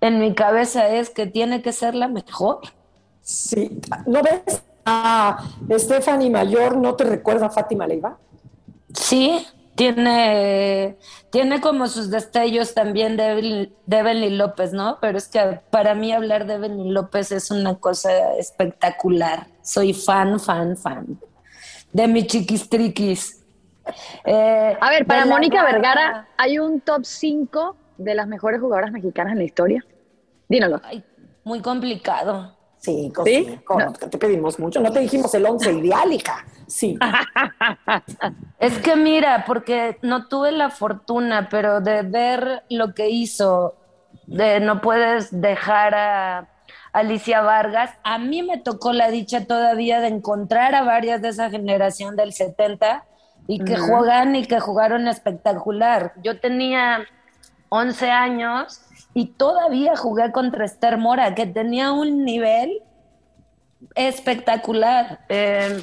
En 0.00 0.20
mi 0.20 0.34
cabeza 0.34 0.88
es 0.88 1.10
que 1.10 1.26
tiene 1.26 1.62
que 1.62 1.72
ser 1.72 1.94
la 1.94 2.08
mejor. 2.08 2.60
Sí, 3.22 3.80
¿no 4.06 4.22
ves? 4.22 4.62
a 4.88 5.44
Stephanie 5.70 6.30
Mayor, 6.30 6.76
¿no 6.76 6.94
te 6.94 7.04
recuerda 7.04 7.46
a 7.46 7.50
Fátima 7.50 7.86
Leiva? 7.86 8.16
Sí, 8.94 9.46
tiene, 9.78 10.98
tiene 11.30 11.60
como 11.60 11.86
sus 11.86 12.10
destellos 12.10 12.74
también 12.74 13.16
de, 13.16 13.70
de 13.86 14.30
López, 14.30 14.72
¿no? 14.72 14.98
Pero 15.00 15.16
es 15.16 15.28
que 15.28 15.60
para 15.70 15.94
mí 15.94 16.12
hablar 16.12 16.46
de 16.46 16.54
Evelyn 16.54 16.92
López 16.92 17.30
es 17.30 17.52
una 17.52 17.76
cosa 17.76 18.10
espectacular. 18.34 19.46
Soy 19.62 19.94
fan, 19.94 20.40
fan, 20.40 20.76
fan 20.76 21.18
de 21.92 22.08
mi 22.08 22.26
chiquistriquis. 22.26 23.44
Eh, 24.24 24.76
a 24.80 24.90
ver, 24.90 25.06
para 25.06 25.24
Mónica 25.24 25.64
Vergara, 25.64 26.26
¿hay 26.36 26.58
un 26.58 26.80
top 26.80 27.04
5 27.04 27.76
de 27.98 28.14
las 28.16 28.26
mejores 28.26 28.60
jugadoras 28.60 28.90
mexicanas 28.90 29.32
en 29.32 29.38
la 29.38 29.44
historia? 29.44 29.84
Dínoslo. 30.48 30.80
muy 31.44 31.62
complicado. 31.62 32.57
Sí, 32.78 33.12
¿Sí? 33.24 33.60
te 34.10 34.18
pedimos 34.18 34.58
mucho. 34.58 34.80
No 34.80 34.92
te 34.92 35.00
dijimos 35.00 35.34
el 35.34 35.46
once 35.46 35.72
ideal, 35.72 36.12
hija. 36.12 36.44
Sí. 36.66 36.98
es 38.58 38.78
que 38.78 38.94
mira, 38.96 39.44
porque 39.46 39.98
no 40.02 40.28
tuve 40.28 40.52
la 40.52 40.70
fortuna, 40.70 41.48
pero 41.50 41.80
de 41.80 42.02
ver 42.02 42.62
lo 42.70 42.94
que 42.94 43.08
hizo, 43.08 43.74
de 44.26 44.60
no 44.60 44.80
puedes 44.80 45.40
dejar 45.40 45.94
a 45.94 46.48
Alicia 46.92 47.40
Vargas, 47.40 47.90
a 48.04 48.18
mí 48.18 48.42
me 48.42 48.58
tocó 48.58 48.92
la 48.92 49.10
dicha 49.10 49.46
todavía 49.46 50.00
de 50.00 50.08
encontrar 50.08 50.74
a 50.74 50.82
varias 50.82 51.20
de 51.20 51.28
esa 51.28 51.50
generación 51.50 52.16
del 52.16 52.32
70 52.32 53.04
y 53.46 53.64
que 53.64 53.76
juegan 53.76 54.36
y 54.36 54.46
que 54.46 54.60
jugaron 54.60 55.08
espectacular. 55.08 56.12
Yo 56.22 56.38
tenía 56.38 57.06
11 57.70 58.10
años 58.10 58.82
y 59.18 59.26
todavía 59.26 59.96
jugué 59.96 60.30
contra 60.30 60.64
Esther 60.64 60.96
Mora, 60.96 61.34
que 61.34 61.44
tenía 61.44 61.90
un 61.90 62.24
nivel 62.24 62.84
espectacular. 63.96 65.24
Em, 65.28 65.82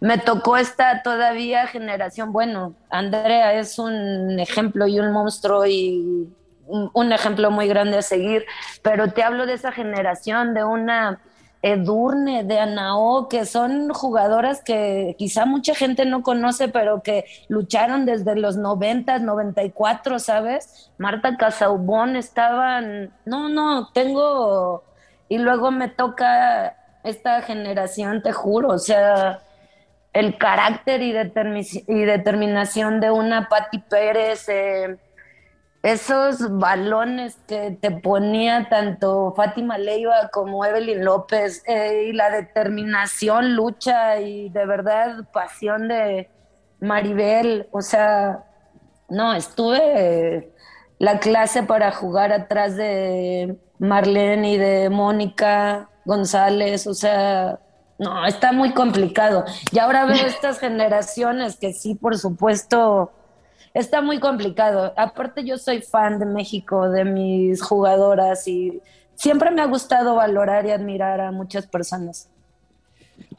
me 0.00 0.18
tocó 0.18 0.58
esta 0.58 1.02
todavía 1.02 1.66
generación, 1.66 2.30
bueno, 2.30 2.74
Andrea 2.90 3.54
es 3.54 3.78
un 3.78 4.38
ejemplo 4.38 4.86
y 4.86 5.00
un 5.00 5.12
monstruo 5.12 5.64
y 5.64 6.28
un 6.66 7.12
ejemplo 7.14 7.50
muy 7.50 7.66
grande 7.66 7.96
a 7.96 8.02
seguir, 8.02 8.44
pero 8.82 9.10
te 9.12 9.22
hablo 9.22 9.46
de 9.46 9.54
esa 9.54 9.72
generación, 9.72 10.52
de 10.52 10.62
una 10.62 11.20
Edurne, 11.62 12.44
de 12.44 12.58
Anao, 12.58 13.28
que 13.28 13.44
son 13.44 13.90
jugadoras 13.90 14.62
que 14.62 15.14
quizá 15.18 15.44
mucha 15.44 15.74
gente 15.74 16.06
no 16.06 16.22
conoce, 16.22 16.68
pero 16.68 17.02
que 17.02 17.26
lucharon 17.48 18.06
desde 18.06 18.34
los 18.34 18.56
90, 18.56 19.18
94, 19.18 20.18
¿sabes? 20.18 20.90
Marta 20.96 21.36
Casaubón 21.36 22.16
estaban, 22.16 23.12
no, 23.26 23.48
no, 23.50 23.90
tengo, 23.92 24.84
y 25.28 25.38
luego 25.38 25.70
me 25.70 25.88
toca 25.88 26.76
esta 27.04 27.42
generación, 27.42 28.22
te 28.22 28.32
juro, 28.32 28.70
o 28.70 28.78
sea, 28.78 29.40
el 30.12 30.38
carácter 30.38 31.02
y, 31.02 31.12
determinación 31.12 33.00
de 33.00 33.10
una 33.10 33.48
Patti 33.48 33.78
Pérez, 33.78 34.48
eh, 34.48 34.98
esos 35.82 36.58
balones 36.58 37.38
que 37.46 37.78
te 37.80 37.90
ponía 37.90 38.68
tanto 38.68 39.32
Fátima 39.34 39.78
Leiva 39.78 40.28
como 40.30 40.64
Evelyn 40.64 41.04
López 41.04 41.62
eh, 41.66 42.08
y 42.08 42.12
la 42.12 42.30
determinación, 42.30 43.54
lucha 43.54 44.20
y 44.20 44.50
de 44.50 44.66
verdad 44.66 45.24
pasión 45.32 45.88
de 45.88 46.28
Maribel, 46.80 47.68
o 47.72 47.80
sea, 47.80 48.44
no, 49.08 49.34
estuve 49.34 50.52
la 50.98 51.18
clase 51.18 51.62
para 51.62 51.92
jugar 51.92 52.32
atrás 52.32 52.76
de 52.76 53.58
Marlene 53.78 54.52
y 54.52 54.58
de 54.58 54.90
Mónica 54.90 55.88
González, 56.04 56.86
o 56.86 56.94
sea, 56.94 57.58
no, 57.98 58.26
está 58.26 58.52
muy 58.52 58.72
complicado. 58.72 59.44
Y 59.72 59.78
ahora 59.78 60.04
veo 60.04 60.14
estas 60.26 60.58
generaciones 60.58 61.56
que 61.56 61.72
sí, 61.72 61.94
por 61.94 62.18
supuesto, 62.18 63.12
está 63.74 64.00
muy 64.02 64.20
complicado. 64.20 64.92
Aparte 64.96 65.44
yo 65.44 65.58
soy 65.58 65.82
fan 65.82 66.18
de 66.18 66.26
México, 66.26 66.88
de 66.88 67.04
mis 67.04 67.62
jugadoras 67.62 68.46
y 68.48 68.80
siempre 69.14 69.50
me 69.50 69.62
ha 69.62 69.66
gustado 69.66 70.16
valorar 70.16 70.66
y 70.66 70.70
admirar 70.70 71.20
a 71.20 71.32
muchas 71.32 71.66
personas. 71.66 72.28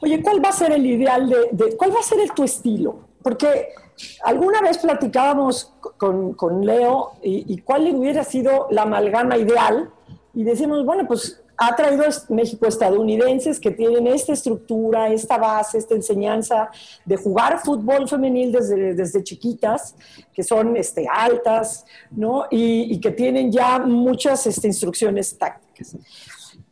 Oye, 0.00 0.22
¿cuál 0.22 0.44
va 0.44 0.50
a 0.50 0.52
ser 0.52 0.72
el 0.72 0.86
ideal 0.86 1.28
de, 1.28 1.76
cuál 1.76 1.94
va 1.94 2.00
a 2.00 2.04
ser 2.04 2.20
el, 2.20 2.32
tu 2.32 2.44
estilo? 2.44 3.00
Porque 3.22 3.68
alguna 4.24 4.60
vez 4.60 4.78
platicábamos 4.78 5.72
con, 5.96 6.64
Leo 6.64 7.12
y, 7.22 7.52
y, 7.52 7.58
cuál 7.58 7.92
hubiera 7.94 8.24
sido 8.24 8.68
la 8.70 8.82
amalgama 8.82 9.36
ideal 9.36 9.90
y 10.34 10.44
decimos, 10.44 10.84
bueno, 10.84 11.06
pues 11.06 11.41
ha 11.56 11.76
traído 11.76 12.04
México 12.30 12.66
estadounidenses 12.66 13.60
que 13.60 13.70
tienen 13.70 14.06
esta 14.06 14.32
estructura, 14.32 15.08
esta 15.08 15.38
base, 15.38 15.78
esta 15.78 15.94
enseñanza 15.94 16.70
de 17.04 17.16
jugar 17.16 17.60
fútbol 17.60 18.08
femenil 18.08 18.52
desde, 18.52 18.94
desde 18.94 19.22
chiquitas, 19.22 19.94
que 20.32 20.42
son 20.42 20.76
este, 20.76 21.06
altas, 21.10 21.84
¿no? 22.10 22.46
Y, 22.50 23.00
que 23.00 23.10
tienen 23.10 23.50
ya 23.50 23.78
muchas 23.78 24.46
este, 24.46 24.68
instrucciones 24.68 25.36
tácticas. 25.36 25.96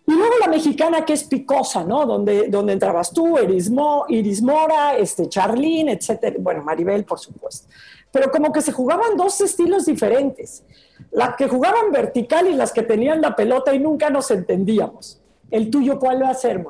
Y 0.06 0.12
luego 0.12 0.38
la 0.40 0.48
mexicana 0.48 1.04
que 1.04 1.12
es 1.12 1.24
picosa, 1.24 1.84
¿no? 1.84 2.04
Donde, 2.06 2.48
donde 2.48 2.72
entrabas 2.72 3.12
tú, 3.12 3.38
Iris, 3.38 3.70
Iris 4.08 4.42
Mora, 4.42 4.96
este, 4.96 5.28
Charlene, 5.28 5.92
etcétera. 5.92 6.36
Bueno, 6.40 6.64
Maribel, 6.64 7.04
por 7.04 7.18
supuesto. 7.18 7.68
Pero 8.10 8.30
como 8.30 8.52
que 8.52 8.60
se 8.60 8.72
jugaban 8.72 9.16
dos 9.16 9.40
estilos 9.40 9.86
diferentes 9.86 10.64
las 11.10 11.36
que 11.36 11.48
jugaban 11.48 11.92
vertical 11.92 12.46
y 12.48 12.54
las 12.54 12.72
que 12.72 12.82
tenían 12.82 13.20
la 13.20 13.36
pelota 13.36 13.74
y 13.74 13.78
nunca 13.78 14.10
nos 14.10 14.30
entendíamos. 14.30 15.20
¿El 15.50 15.70
tuyo 15.70 15.98
cuál 15.98 16.22
va 16.22 16.30
a 16.30 16.34
ser? 16.34 16.64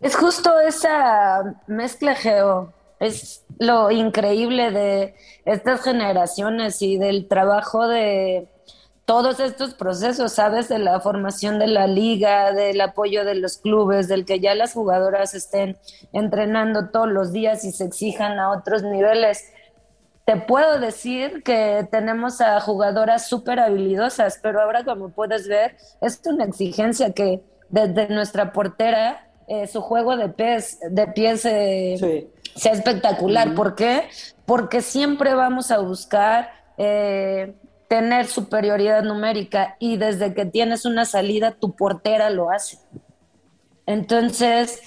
Es 0.00 0.16
justo 0.16 0.60
esa 0.60 1.56
mezcla 1.66 2.14
geo. 2.14 2.72
Es 3.00 3.44
lo 3.58 3.90
increíble 3.90 4.70
de 4.70 5.14
estas 5.44 5.82
generaciones 5.82 6.82
y 6.82 6.98
del 6.98 7.26
trabajo 7.26 7.86
de 7.86 8.48
todos 9.04 9.40
estos 9.40 9.72
procesos, 9.72 10.32
¿sabes? 10.32 10.68
De 10.68 10.78
la 10.78 11.00
formación 11.00 11.58
de 11.58 11.66
la 11.66 11.86
liga, 11.86 12.52
del 12.52 12.78
apoyo 12.80 13.24
de 13.24 13.36
los 13.36 13.56
clubes, 13.56 14.06
del 14.06 14.26
que 14.26 14.38
ya 14.38 14.54
las 14.54 14.74
jugadoras 14.74 15.34
estén 15.34 15.78
entrenando 16.12 16.90
todos 16.90 17.08
los 17.08 17.32
días 17.32 17.64
y 17.64 17.72
se 17.72 17.84
exijan 17.84 18.38
a 18.38 18.50
otros 18.50 18.82
niveles 18.82 19.44
te 20.28 20.36
puedo 20.36 20.78
decir 20.78 21.42
que 21.42 21.88
tenemos 21.90 22.42
a 22.42 22.60
jugadoras 22.60 23.30
súper 23.30 23.58
habilidosas, 23.60 24.38
pero 24.42 24.60
ahora 24.60 24.84
como 24.84 25.08
puedes 25.08 25.48
ver, 25.48 25.78
es 26.02 26.20
una 26.26 26.44
exigencia 26.44 27.14
que 27.14 27.40
desde 27.70 28.08
nuestra 28.08 28.52
portera, 28.52 29.26
eh, 29.46 29.66
su 29.66 29.80
juego 29.80 30.18
de 30.18 30.28
pies, 30.28 30.80
de 30.90 31.06
pies 31.06 31.46
eh, 31.46 32.28
sea 32.54 32.72
espectacular. 32.72 33.54
¿Por 33.54 33.74
qué? 33.74 34.02
Porque 34.44 34.82
siempre 34.82 35.32
vamos 35.32 35.70
a 35.70 35.78
buscar 35.78 36.50
eh, 36.76 37.54
tener 37.88 38.26
superioridad 38.26 39.04
numérica 39.04 39.76
y 39.78 39.96
desde 39.96 40.34
que 40.34 40.44
tienes 40.44 40.84
una 40.84 41.06
salida 41.06 41.52
tu 41.52 41.74
portera 41.74 42.28
lo 42.28 42.50
hace. 42.50 42.76
Entonces, 43.86 44.82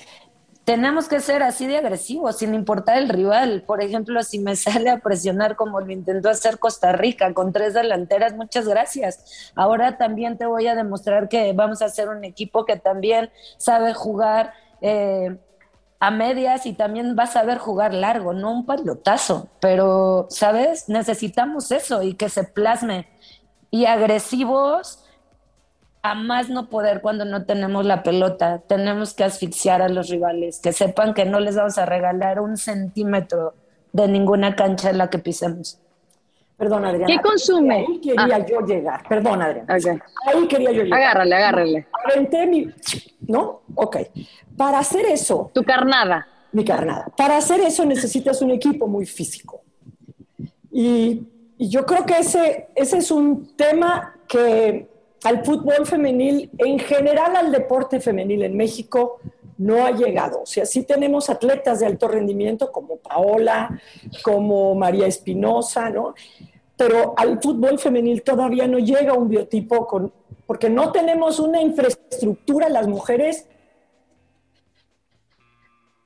tenemos 0.71 1.09
que 1.09 1.19
ser 1.19 1.43
así 1.43 1.67
de 1.67 1.75
agresivos, 1.75 2.37
sin 2.37 2.55
importar 2.55 2.97
el 2.97 3.09
rival. 3.09 3.61
Por 3.67 3.83
ejemplo, 3.83 4.23
si 4.23 4.39
me 4.39 4.55
sale 4.65 4.89
a 4.89 4.99
presionar 4.99 5.57
como 5.57 5.81
lo 5.81 5.91
intentó 5.91 6.29
hacer 6.29 6.59
Costa 6.59 6.93
Rica 6.93 7.33
con 7.33 7.51
tres 7.51 7.73
delanteras, 7.73 8.37
muchas 8.37 8.69
gracias. 8.69 9.51
Ahora 9.53 9.97
también 9.97 10.37
te 10.37 10.45
voy 10.45 10.67
a 10.67 10.75
demostrar 10.75 11.27
que 11.27 11.51
vamos 11.51 11.81
a 11.81 11.89
ser 11.89 12.07
un 12.07 12.23
equipo 12.23 12.63
que 12.63 12.77
también 12.77 13.29
sabe 13.57 13.93
jugar. 13.93 14.53
Eh, 14.79 15.37
a 16.03 16.09
medias 16.09 16.65
y 16.65 16.73
también 16.73 17.15
va 17.15 17.25
a 17.25 17.27
saber 17.27 17.59
jugar 17.59 17.93
largo, 17.93 18.33
no 18.33 18.51
un 18.51 18.65
palotazo, 18.65 19.49
pero, 19.59 20.25
¿sabes? 20.31 20.89
Necesitamos 20.89 21.71
eso 21.71 22.01
y 22.01 22.15
que 22.15 22.27
se 22.27 22.43
plasme. 22.43 23.07
Y 23.69 23.85
agresivos 23.85 25.00
a 26.03 26.15
más 26.15 26.49
no 26.49 26.69
poder 26.69 27.01
cuando 27.01 27.25
no 27.25 27.45
tenemos 27.45 27.85
la 27.85 28.01
pelota. 28.03 28.59
Tenemos 28.67 29.13
que 29.13 29.23
asfixiar 29.23 29.81
a 29.81 29.89
los 29.89 30.09
rivales, 30.09 30.59
que 30.59 30.73
sepan 30.73 31.13
que 31.13 31.25
no 31.25 31.39
les 31.39 31.55
vamos 31.55 31.77
a 31.77 31.85
regalar 31.85 32.39
un 32.39 32.57
centímetro 32.57 33.53
de 33.93 34.07
ninguna 34.07 34.55
cancha 34.55 34.89
en 34.89 34.97
la 34.97 35.09
que 35.09 35.19
pisemos. 35.19 35.79
Perdón, 36.57 36.85
Adriana. 36.85 37.07
¿Qué 37.07 37.19
consume? 37.21 37.77
Ahí 37.87 37.99
quería 38.01 38.35
Ah. 38.35 38.45
yo 38.45 38.61
llegar. 38.61 39.03
Perdón, 39.09 39.41
Adriana. 39.41 39.75
Ok. 39.75 40.01
Ahí 40.27 40.47
quería 40.47 40.71
yo 40.71 40.83
llegar. 40.83 40.99
Agárrale, 41.01 41.35
agárrale. 41.35 41.87
Aventé 42.05 42.45
mi... 42.45 42.67
¿No? 43.27 43.61
Ok. 43.75 43.97
Para 44.57 44.79
hacer 44.79 45.05
eso, 45.07 45.49
Tu 45.53 45.63
carnada. 45.63 46.27
mi 46.51 46.63
carnada, 46.65 47.07
para 47.17 47.37
hacer 47.37 47.61
eso 47.61 47.85
necesitas 47.85 48.41
un 48.41 48.51
equipo 48.51 48.85
muy 48.87 49.05
físico. 49.05 49.61
Y, 50.71 51.27
y 51.57 51.69
yo 51.69 51.85
creo 51.85 52.05
que 52.05 52.17
ese, 52.19 52.67
ese 52.75 52.97
es 52.97 53.09
un 53.11 53.55
tema 53.55 54.15
que 54.27 54.90
al 55.23 55.45
fútbol 55.45 55.85
femenil, 55.85 56.49
en 56.57 56.79
general 56.79 57.35
al 57.35 57.51
deporte 57.51 57.99
femenil 57.99 58.43
en 58.43 58.57
México, 58.57 59.19
no 59.57 59.85
ha 59.85 59.91
llegado. 59.91 60.41
O 60.41 60.45
sea, 60.45 60.65
sí 60.65 60.83
tenemos 60.83 61.29
atletas 61.29 61.79
de 61.79 61.85
alto 61.85 62.07
rendimiento 62.07 62.71
como 62.71 62.97
Paola, 62.97 63.79
como 64.23 64.73
María 64.73 65.05
Espinosa, 65.05 65.89
¿no? 65.89 66.15
Pero 66.75 67.13
al 67.15 67.39
fútbol 67.39 67.77
femenil 67.77 68.23
todavía 68.23 68.67
no 68.67 68.79
llega 68.79 69.13
un 69.13 69.29
biotipo 69.29 69.85
con, 69.85 70.11
porque 70.47 70.69
no 70.69 70.91
tenemos 70.91 71.39
una 71.39 71.61
infraestructura 71.61 72.69
las 72.69 72.87
mujeres 72.87 73.45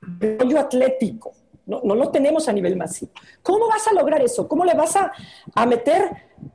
de 0.02 0.36
rollo 0.38 0.60
atlético. 0.60 1.32
No, 1.66 1.80
no 1.82 1.94
lo 1.94 2.10
tenemos 2.10 2.48
a 2.48 2.52
nivel 2.52 2.76
masivo. 2.76 3.10
¿Cómo 3.42 3.68
vas 3.68 3.86
a 3.88 3.92
lograr 3.92 4.22
eso? 4.22 4.46
¿Cómo 4.46 4.64
le 4.64 4.74
vas 4.74 4.96
a, 4.96 5.12
a 5.54 5.66
meter 5.66 6.10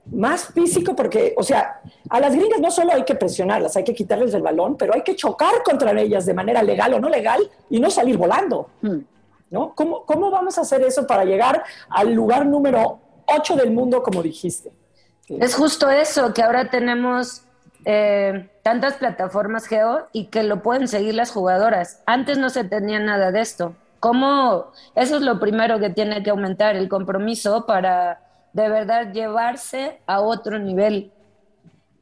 más 0.09 0.45
físico? 0.47 0.95
Porque, 0.95 1.33
o 1.37 1.43
sea, 1.43 1.81
a 2.09 2.19
las 2.19 2.33
gringas 2.33 2.61
no 2.61 2.71
solo 2.71 2.93
hay 2.93 3.03
que 3.03 3.15
presionarlas, 3.15 3.75
hay 3.75 3.83
que 3.83 3.93
quitarles 3.93 4.33
el 4.33 4.41
balón, 4.41 4.77
pero 4.77 4.93
hay 4.93 5.01
que 5.01 5.15
chocar 5.15 5.63
contra 5.63 5.91
ellas 5.99 6.25
de 6.25 6.33
manera 6.33 6.63
legal 6.63 6.93
o 6.93 6.99
no 6.99 7.09
legal 7.09 7.41
y 7.69 7.79
no 7.79 7.89
salir 7.89 8.17
volando. 8.17 8.69
Hmm. 8.81 8.99
¿no? 9.49 9.75
¿Cómo, 9.75 10.05
¿Cómo 10.05 10.31
vamos 10.31 10.57
a 10.57 10.61
hacer 10.61 10.81
eso 10.81 11.05
para 11.05 11.25
llegar 11.25 11.63
al 11.89 12.13
lugar 12.13 12.45
número 12.45 12.99
8 13.27 13.57
del 13.57 13.71
mundo, 13.71 14.01
como 14.01 14.23
dijiste? 14.23 14.71
Es 15.27 15.55
justo 15.55 15.89
eso, 15.89 16.33
que 16.33 16.41
ahora 16.41 16.69
tenemos 16.69 17.43
eh, 17.85 18.49
tantas 18.63 18.95
plataformas 18.95 19.65
Geo 19.65 20.07
y 20.11 20.27
que 20.27 20.43
lo 20.43 20.61
pueden 20.61 20.87
seguir 20.87 21.15
las 21.15 21.31
jugadoras. 21.31 22.01
Antes 22.05 22.37
no 22.37 22.49
se 22.49 22.63
tenía 22.63 22.99
nada 22.99 23.31
de 23.31 23.41
esto. 23.41 23.75
¿Cómo? 24.01 24.71
Eso 24.95 25.17
es 25.17 25.21
lo 25.21 25.39
primero 25.39 25.79
que 25.79 25.91
tiene 25.91 26.23
que 26.23 26.31
aumentar, 26.31 26.75
el 26.75 26.89
compromiso 26.89 27.67
para 27.67 28.19
de 28.51 28.67
verdad 28.67 29.13
llevarse 29.13 30.01
a 30.07 30.21
otro 30.21 30.57
nivel. 30.57 31.11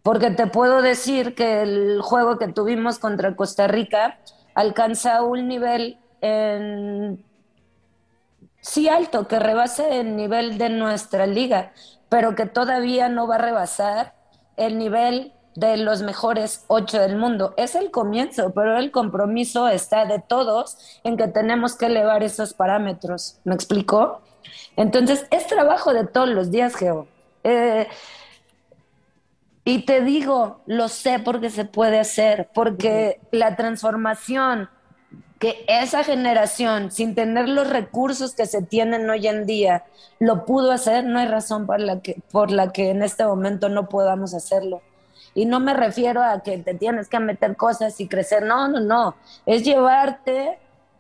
Porque 0.02 0.32
te 0.32 0.48
puedo 0.48 0.82
decir 0.82 1.36
que 1.36 1.62
el 1.62 2.00
juego 2.02 2.38
que 2.40 2.48
tuvimos 2.48 3.00
contra 3.00 3.36
Costa 3.36 3.68
Rica 3.68 4.18
alcanza 4.56 5.24
un 5.24 5.50
nivel 5.50 5.98
en 6.22 7.22
sí 8.62 8.88
alto, 8.88 9.28
que 9.28 9.38
rebase 9.38 10.00
el 10.00 10.16
nivel 10.16 10.58
de 10.58 10.70
nuestra 10.70 11.28
liga, 11.28 11.74
pero 12.08 12.34
que 12.34 12.46
todavía 12.46 13.10
no 13.10 13.28
va 13.28 13.36
a 13.36 13.40
rebasar 13.40 14.14
el 14.56 14.78
nivel 14.78 15.34
de 15.60 15.78
los 15.78 16.02
mejores 16.02 16.63
ocho 16.67 17.00
del 17.00 17.17
mundo. 17.17 17.54
Es 17.58 17.76
el 17.76 17.91
comienzo, 17.91 18.52
pero 18.54 18.78
el 18.78 18.91
compromiso 18.91 19.67
está 19.67 20.06
de 20.06 20.19
todos 20.19 20.78
en 21.04 21.17
que 21.17 21.28
tenemos 21.28 21.76
que 21.76 21.88
elevar 21.88 22.24
esos 22.24 22.54
parámetros. 22.54 23.39
¿Me 23.43 23.56
explicó? 23.56 24.22
Entonces, 24.78 25.26
es 25.32 25.48
trabajo 25.48 25.93
de 25.93 26.06
todos 26.06 26.30
los 26.30 26.52
días, 26.52 26.76
Geo. 26.76 27.08
Eh, 27.43 27.88
y 29.65 29.86
te 29.86 30.02
digo, 30.02 30.62
lo 30.65 30.88
sé 30.88 31.19
porque 31.19 31.50
se 31.50 31.65
puede 31.65 32.00
hacer, 32.00 32.50
porque 32.54 33.19
la 33.32 33.56
transformación 33.56 34.69
que 35.39 35.63
esa 35.67 36.04
generación, 36.04 36.91
sin 36.91 37.15
tener 37.15 37.48
los 37.48 37.69
recursos 37.69 38.36
que 38.36 38.45
se 38.45 38.62
tienen 38.62 39.10
hoy 39.10 39.26
en 39.28 39.45
día, 39.45 39.86
lo 40.19 40.45
pudo 40.45 40.72
hacer, 40.72 41.06
no 41.06 41.19
hay 41.19 41.28
razón 41.28 41.65
la 41.78 42.02
que, 42.02 42.22
por 42.32 42.52
la 42.52 42.74
que 42.74 42.89
en 42.89 43.02
este 43.02 43.26
momento 43.26 43.69
no 43.69 43.88
podamos 43.88 44.34
hacerlo. 44.34 44.82
Y 45.36 45.46
no 45.46 45.60
me 45.60 45.74
refiero 45.74 46.24
a 46.24 46.42
que 46.42 46.58
te 46.58 46.74
tienes 46.74 47.08
que 47.08 47.20
meter 47.20 47.56
cosas 47.56 48.00
y 48.00 48.08
crecer, 48.08 48.44
no, 48.44 48.68
no, 48.68 48.80
no, 48.80 49.15
es 49.46 49.63
llevarte 49.63 50.58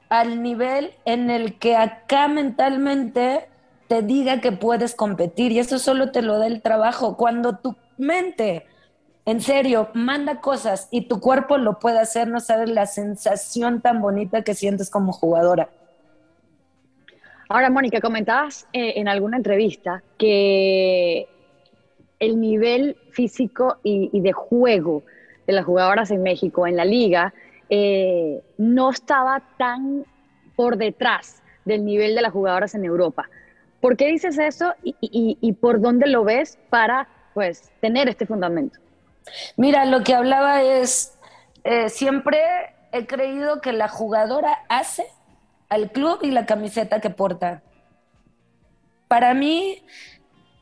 al 0.09 0.41
nivel 0.41 0.93
en 1.05 1.29
el 1.29 1.57
que 1.59 1.75
acá 1.75 2.27
mentalmente 2.27 3.47
te 3.87 4.01
diga 4.01 4.41
que 4.41 4.51
puedes 4.51 4.95
competir 4.95 5.51
y 5.51 5.59
eso 5.59 5.79
solo 5.79 6.11
te 6.11 6.21
lo 6.21 6.37
da 6.39 6.47
el 6.47 6.61
trabajo. 6.61 7.17
Cuando 7.17 7.57
tu 7.57 7.75
mente 7.97 8.65
en 9.25 9.41
serio, 9.41 9.89
manda 9.93 10.41
cosas 10.41 10.87
y 10.89 11.01
tu 11.01 11.19
cuerpo 11.19 11.59
lo 11.59 11.77
puede 11.77 11.99
hacer, 11.99 12.27
no 12.27 12.39
sabes 12.39 12.67
la 12.69 12.87
sensación 12.87 13.79
tan 13.79 14.01
bonita 14.01 14.41
que 14.41 14.55
sientes 14.55 14.89
como 14.89 15.13
jugadora. 15.13 15.69
Ahora, 17.47 17.69
Mónica, 17.69 18.01
comentabas 18.01 18.67
eh, 18.73 18.93
en 18.95 19.07
alguna 19.07 19.37
entrevista 19.37 20.01
que 20.17 21.27
el 22.19 22.39
nivel 22.41 22.97
físico 23.19 23.79
y, 23.83 24.21
de 24.21 24.31
juego 24.31 25.03
de 25.45 25.51
las 25.51 25.65
jugadoras 25.65 26.09
en 26.11 26.23
México, 26.23 26.65
en 26.65 26.77
la 26.77 26.85
liga, 26.85 27.33
eh, 27.69 28.41
no 28.57 28.91
estaba 28.91 29.41
tan 29.57 30.05
por 30.55 30.77
detrás 30.77 31.41
del 31.65 31.83
nivel 31.83 32.15
de 32.15 32.21
las 32.21 32.31
jugadoras 32.31 32.75
en 32.75 32.85
Europa. 32.85 33.29
¿Por 33.81 33.97
qué 33.97 34.07
dices 34.07 34.37
eso 34.37 34.73
y 34.83 35.53
por 35.53 35.81
dónde 35.81 36.07
lo 36.07 36.23
ves 36.23 36.57
para 36.69 37.09
pues, 37.33 37.71
tener 37.81 38.07
este 38.07 38.25
fundamento? 38.25 38.79
Mira, 39.57 39.85
lo 39.85 40.01
que 40.03 40.13
hablaba 40.15 40.61
es, 40.63 41.17
eh, 41.65 41.89
siempre 41.89 42.39
he 42.91 43.05
creído 43.05 43.59
que 43.59 43.73
la 43.73 43.87
jugadora 43.87 44.59
hace 44.69 45.05
al 45.69 45.91
club 45.91 46.19
y 46.21 46.31
la 46.31 46.45
camiseta 46.45 47.01
que 47.01 47.09
porta. 47.09 47.61
Para 49.07 49.33
mí, 49.33 49.83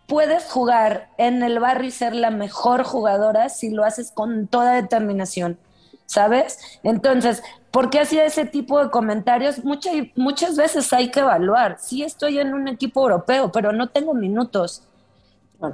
puedes 0.07 0.45
jugar 0.45 1.09
en 1.17 1.43
el 1.43 1.59
barrio 1.59 1.89
y 1.89 1.91
ser 1.91 2.15
la 2.15 2.31
mejor 2.31 2.83
jugadora 2.83 3.49
si 3.49 3.69
lo 3.69 3.83
haces 3.83 4.11
con 4.11 4.47
toda 4.47 4.73
determinación, 4.73 5.59
¿sabes? 6.05 6.79
Entonces, 6.81 7.43
¿por 7.71 7.89
qué 7.89 7.99
hacía 7.99 8.25
ese 8.25 8.45
tipo 8.45 8.81
de 8.83 8.89
comentarios? 8.89 9.63
Muchas, 9.65 9.93
muchas 10.15 10.55
veces 10.55 10.91
hay 10.93 11.11
que 11.11 11.19
evaluar. 11.19 11.77
Sí 11.79 12.03
estoy 12.03 12.39
en 12.39 12.53
un 12.53 12.69
equipo 12.69 13.01
europeo, 13.01 13.51
pero 13.51 13.73
no 13.73 13.89
tengo 13.89 14.13
minutos. 14.13 14.87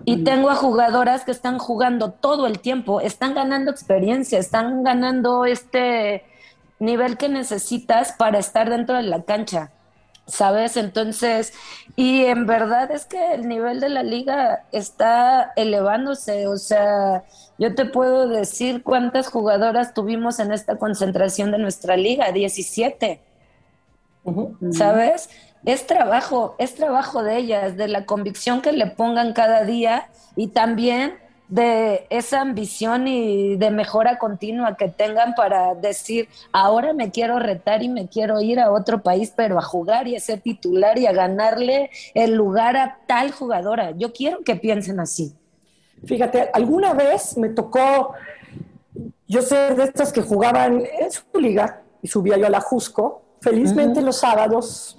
Y 0.06 0.24
tengo 0.24 0.50
a 0.50 0.56
jugadoras 0.56 1.26
que 1.26 1.32
están 1.32 1.60
jugando 1.60 2.12
todo 2.12 2.48
el 2.48 2.60
tiempo, 2.60 3.02
están 3.02 3.36
ganando 3.36 3.70
experiencia, 3.70 4.40
están 4.40 4.82
ganando 4.84 5.46
este 5.46 6.24
nivel 6.80 7.18
que 7.18 7.28
necesitas 7.28 8.14
para 8.14 8.40
estar 8.40 8.70
dentro 8.70 8.96
de 8.96 9.04
la 9.04 9.24
cancha, 9.24 9.72
¿sabes? 10.26 10.78
Entonces, 10.78 11.54
y 11.96 12.26
en 12.26 12.46
verdad 12.46 12.92
es 12.92 13.06
que 13.06 13.34
el 13.34 13.48
nivel 13.48 13.80
de 13.80 13.90
la 13.90 14.04
liga 14.04 14.66
está 14.72 15.52
elevándose, 15.56 16.48
o 16.48 16.58
sea, 16.58 17.24
yo 17.58 17.76
te 17.76 17.86
puedo 17.86 18.28
decir 18.28 18.84
cuántas 18.84 19.28
jugadoras 19.28 19.94
tuvimos 19.94 20.40
en 20.40 20.52
esta 20.52 20.78
concentración 20.78 21.52
de 21.52 21.58
nuestra 21.60 21.98
liga, 21.98 22.32
17, 22.32 23.22
uh 24.24 24.32
-huh. 24.32 24.74
¿sabes? 24.74 25.30
es 25.66 25.88
trabajo, 25.88 26.56
es 26.58 26.76
trabajo 26.76 27.24
de 27.24 27.38
ellas, 27.38 27.78
de 27.78 27.88
la 27.88 28.06
convicción 28.06 28.62
que 28.62 28.72
le 28.72 28.88
pongan 28.88 29.34
cada 29.34 29.64
día 29.64 30.10
y 30.36 30.48
también 30.48 31.18
de 31.48 32.08
esa 32.10 32.42
ambición 32.42 33.08
y 33.08 33.56
de 33.58 33.70
mejora 33.70 34.18
continua 34.18 34.76
que 34.76 34.88
tengan 34.88 35.36
para 35.36 35.76
decir, 35.76 36.28
ahora 36.52 36.94
me 36.94 37.12
quiero 37.12 37.40
retar 37.40 37.84
y 37.84 37.90
me 37.90 38.08
quiero 38.08 38.42
ir 38.42 38.60
a 38.60 38.72
otro 38.72 39.02
país, 39.02 39.34
pero 39.36 39.60
a 39.60 39.62
jugar 39.62 40.08
y 40.08 40.16
a 40.16 40.20
ser 40.20 40.42
titular 40.42 40.98
y 40.98 41.06
a 41.06 41.12
ganarle 41.12 41.90
el 42.14 42.34
lugar 42.34 42.78
a 42.78 43.00
tal 43.08 43.32
jugadora. 43.32 43.92
Yo 43.92 44.14
quiero 44.14 44.44
que 44.44 44.56
piensen 44.56 45.00
así. 45.00 45.36
Fíjate, 46.06 46.50
alguna 46.54 46.94
vez 46.94 47.38
me 47.38 47.50
tocó, 47.50 48.14
yo 49.28 49.42
sé 49.42 49.76
de 49.76 49.84
estas 49.84 50.12
que 50.12 50.22
jugaban 50.22 50.84
en 51.00 51.12
su 51.12 51.24
liga 51.40 51.82
y 52.02 52.08
subía 52.08 52.38
yo 52.38 52.48
a 52.48 52.50
la 52.50 52.60
Jusco, 52.60 53.22
felizmente 53.42 54.00
uh 54.00 54.04
-huh. 54.04 54.06
los 54.08 54.18
sábados 54.18 54.98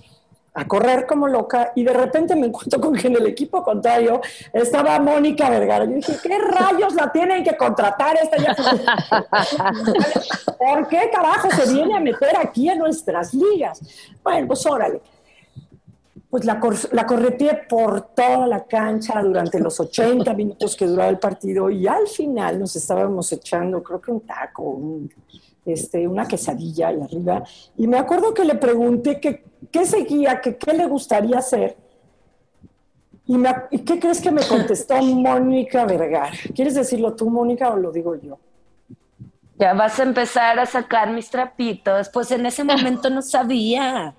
a 0.54 0.66
correr 0.68 1.04
como 1.06 1.26
loca 1.26 1.72
y 1.74 1.82
de 1.82 1.92
repente 1.92 2.36
me 2.36 2.46
encuentro 2.46 2.80
con 2.80 2.94
que 2.94 3.08
en 3.08 3.16
el 3.16 3.26
equipo 3.26 3.62
contrario 3.62 4.20
estaba 4.52 4.98
Mónica 5.00 5.50
Vergara. 5.50 5.84
Yo 5.84 5.94
dije, 5.94 6.16
¿qué 6.22 6.38
rayos 6.38 6.94
la 6.94 7.10
tienen 7.10 7.42
que 7.42 7.56
contratar 7.56 8.16
esta 8.22 8.36
ya? 8.36 8.54
¿Por 10.58 10.86
qué 10.86 11.10
carajo 11.12 11.50
se 11.50 11.72
viene 11.72 11.96
a 11.96 12.00
meter 12.00 12.36
aquí 12.40 12.68
en 12.68 12.78
nuestras 12.78 13.34
ligas? 13.34 13.80
Bueno, 14.22 14.46
pues 14.46 14.64
órale. 14.64 15.02
Pues 16.30 16.44
la, 16.44 16.60
la 16.92 17.06
correteé 17.06 17.62
por 17.68 18.00
toda 18.14 18.46
la 18.46 18.64
cancha 18.64 19.20
durante 19.22 19.58
los 19.60 19.78
80 19.78 20.34
minutos 20.34 20.76
que 20.76 20.86
duraba 20.86 21.08
el 21.08 21.18
partido 21.18 21.70
y 21.70 21.86
al 21.86 22.06
final 22.08 22.60
nos 22.60 22.74
estábamos 22.76 23.30
echando, 23.32 23.82
creo 23.82 24.00
que 24.00 24.10
un 24.10 24.20
taco, 24.20 24.62
un, 24.62 25.10
este, 25.64 26.07
una 26.07 26.27
quesadilla 26.27 26.88
ahí 26.88 27.00
arriba. 27.00 27.44
Y 27.77 27.87
me 27.87 27.98
acuerdo 27.98 28.35
que 28.35 28.44
le 28.44 28.55
pregunté 28.55 29.20
que, 29.20 29.44
qué 29.70 29.85
seguía, 29.85 30.40
que 30.40 30.57
qué 30.57 30.72
le 30.72 30.87
gustaría 30.87 31.38
hacer. 31.38 31.77
Y, 33.27 33.79
qué 33.85 33.98
crees 33.98 34.20
que 34.20 34.31
me 34.31 34.46
contestó 34.46 34.96
Mónica 35.03 35.87
Vergara? 35.87 36.31
¿Quieres 36.55 36.74
decirlo 36.74 37.14
tú, 37.14 37.31
Mónica, 37.31 37.70
o 37.70 37.77
lo 37.77 37.90
digo 37.90 38.14
yo? 38.16 38.38
Ya 39.59 39.72
vas 39.72 39.98
a 40.00 40.03
empezar 40.03 40.59
a 40.59 40.66
sacar 40.66 41.11
mis 41.11 41.31
trapitos. 41.31 42.09
Pues 42.11 42.31
en 42.33 42.44
ese 42.44 42.64
momento 42.64 43.09
no 43.09 43.22
sabía. 43.22 44.14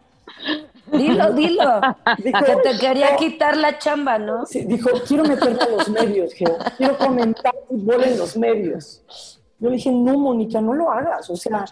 Dilo, 0.92 1.34
dilo. 1.34 1.82
que 2.18 2.56
te 2.64 2.80
quería 2.80 3.16
quitar 3.16 3.58
la 3.58 3.78
chamba, 3.78 4.18
¿no? 4.18 4.46
Sí, 4.46 4.64
dijo, 4.66 4.90
quiero 5.08 5.24
meterme 5.24 5.62
a 5.62 5.70
los 5.70 5.90
medios, 5.90 6.34
Quiero 6.78 6.98
comentar 6.98 7.54
fútbol 7.68 8.04
en 8.04 8.18
los 8.18 8.38
medios. 8.38 9.35
Yo 9.60 9.70
le 9.70 9.76
dije, 9.76 9.92
no, 9.92 10.18
Mónica, 10.18 10.62
no 10.62 10.74
lo 10.74 10.92
hagas. 10.92 11.30
O 11.30 11.36
sea, 11.36 11.66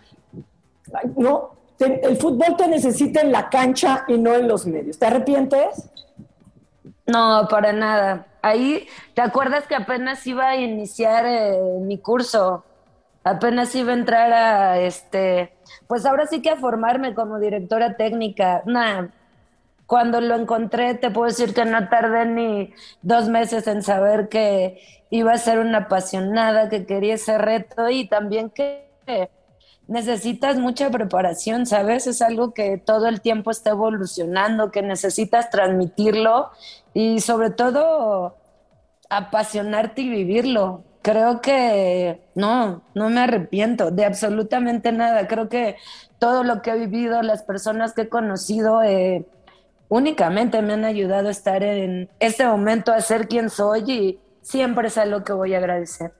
no, 1.18 1.52
el 1.80 2.18
fútbol 2.18 2.56
te 2.58 2.68
necesita 2.68 3.22
en 3.22 3.32
la 3.32 3.50
cancha 3.50 4.06
y 4.08 4.18
no 4.18 4.34
en 4.34 4.48
los 4.48 4.66
medios. 4.66 4.98
¿Te 4.98 5.06
arrepientes? 5.06 5.90
No, 7.06 7.48
para 7.50 7.74
nada. 7.74 8.28
Ahí, 8.42 8.88
¿te 9.14 9.22
acuerdas 9.22 9.68
que 9.68 9.76
apenas 9.76 10.26
iba 10.28 10.50
a 10.50 10.56
iniciar 10.56 11.26
eh, 11.26 11.60
mi 11.82 11.98
curso? 11.98 12.64
Apenas 13.24 13.74
iba 13.76 13.92
a 13.92 13.96
entrar 13.96 14.34
a, 14.34 14.80
este, 14.80 15.54
pues 15.88 16.06
ahora 16.06 16.28
sí 16.28 16.42
que 16.42 16.50
a 16.50 16.58
formarme 16.58 17.14
como 17.14 17.40
directora 17.40 17.96
técnica. 17.96 18.64
Nada, 18.66 19.12
cuando 19.86 20.22
lo 20.22 20.36
encontré, 20.36 20.96
te 20.96 21.12
puedo 21.12 21.28
decir 21.28 21.54
que 21.54 21.66
no 21.66 21.90
tardé 21.90 22.26
ni 22.26 22.74
dos 23.02 23.30
meses 23.30 23.68
en 23.68 23.84
saber 23.84 24.30
que 24.30 24.82
iba 25.10 25.34
a 25.34 25.38
ser 25.38 25.60
una 25.60 25.80
apasionada, 25.80 26.70
que 26.70 26.86
quería 26.86 27.16
ese 27.16 27.38
reto 27.38 27.90
y 27.90 28.08
también 28.08 28.50
que 28.50 28.90
necesitas 29.88 30.58
mucha 30.58 30.90
preparación, 30.90 31.66
¿sabes? 31.66 32.08
Es 32.08 32.22
algo 32.22 32.54
que 32.54 32.78
todo 32.78 33.08
el 33.08 33.22
tiempo 33.22 33.52
está 33.52 33.72
evolucionando, 33.72 34.72
que 34.72 34.82
necesitas 34.82 35.50
transmitirlo 35.50 36.52
y 36.94 37.20
sobre 37.20 37.50
todo 37.50 38.38
apasionarte 39.10 40.02
y 40.02 40.10
vivirlo. 40.10 40.84
Creo 41.02 41.42
que 41.42 42.22
no, 42.34 42.82
no 42.96 43.10
me 43.10 43.20
arrepiento 43.20 43.92
de 43.92 44.06
absolutamente 44.06 44.94
nada. 44.94 45.28
Creo 45.28 45.50
que 45.50 45.76
todo 46.18 46.44
lo 46.44 46.62
que 46.62 46.72
he 46.72 46.78
vivido, 46.78 47.22
las 47.22 47.44
personas 47.44 47.94
que 47.94 48.04
he 48.04 48.10
conocido, 48.10 48.82
eh, 48.84 49.26
únicamente 49.94 50.60
me 50.64 50.74
han 50.74 50.86
ayudado 50.86 51.28
a 51.28 51.32
estar 51.32 51.62
en 51.62 52.10
este 52.20 52.48
momento, 52.48 52.92
a 52.92 53.00
ser 53.00 53.28
quien 53.28 53.52
soy 53.52 53.92
y 53.92 54.20
siempre 54.42 54.88
es 54.88 54.98
algo 54.98 55.24
que 55.24 55.34
voy 55.34 55.54
a 55.54 55.60
agradecer. 55.60 56.12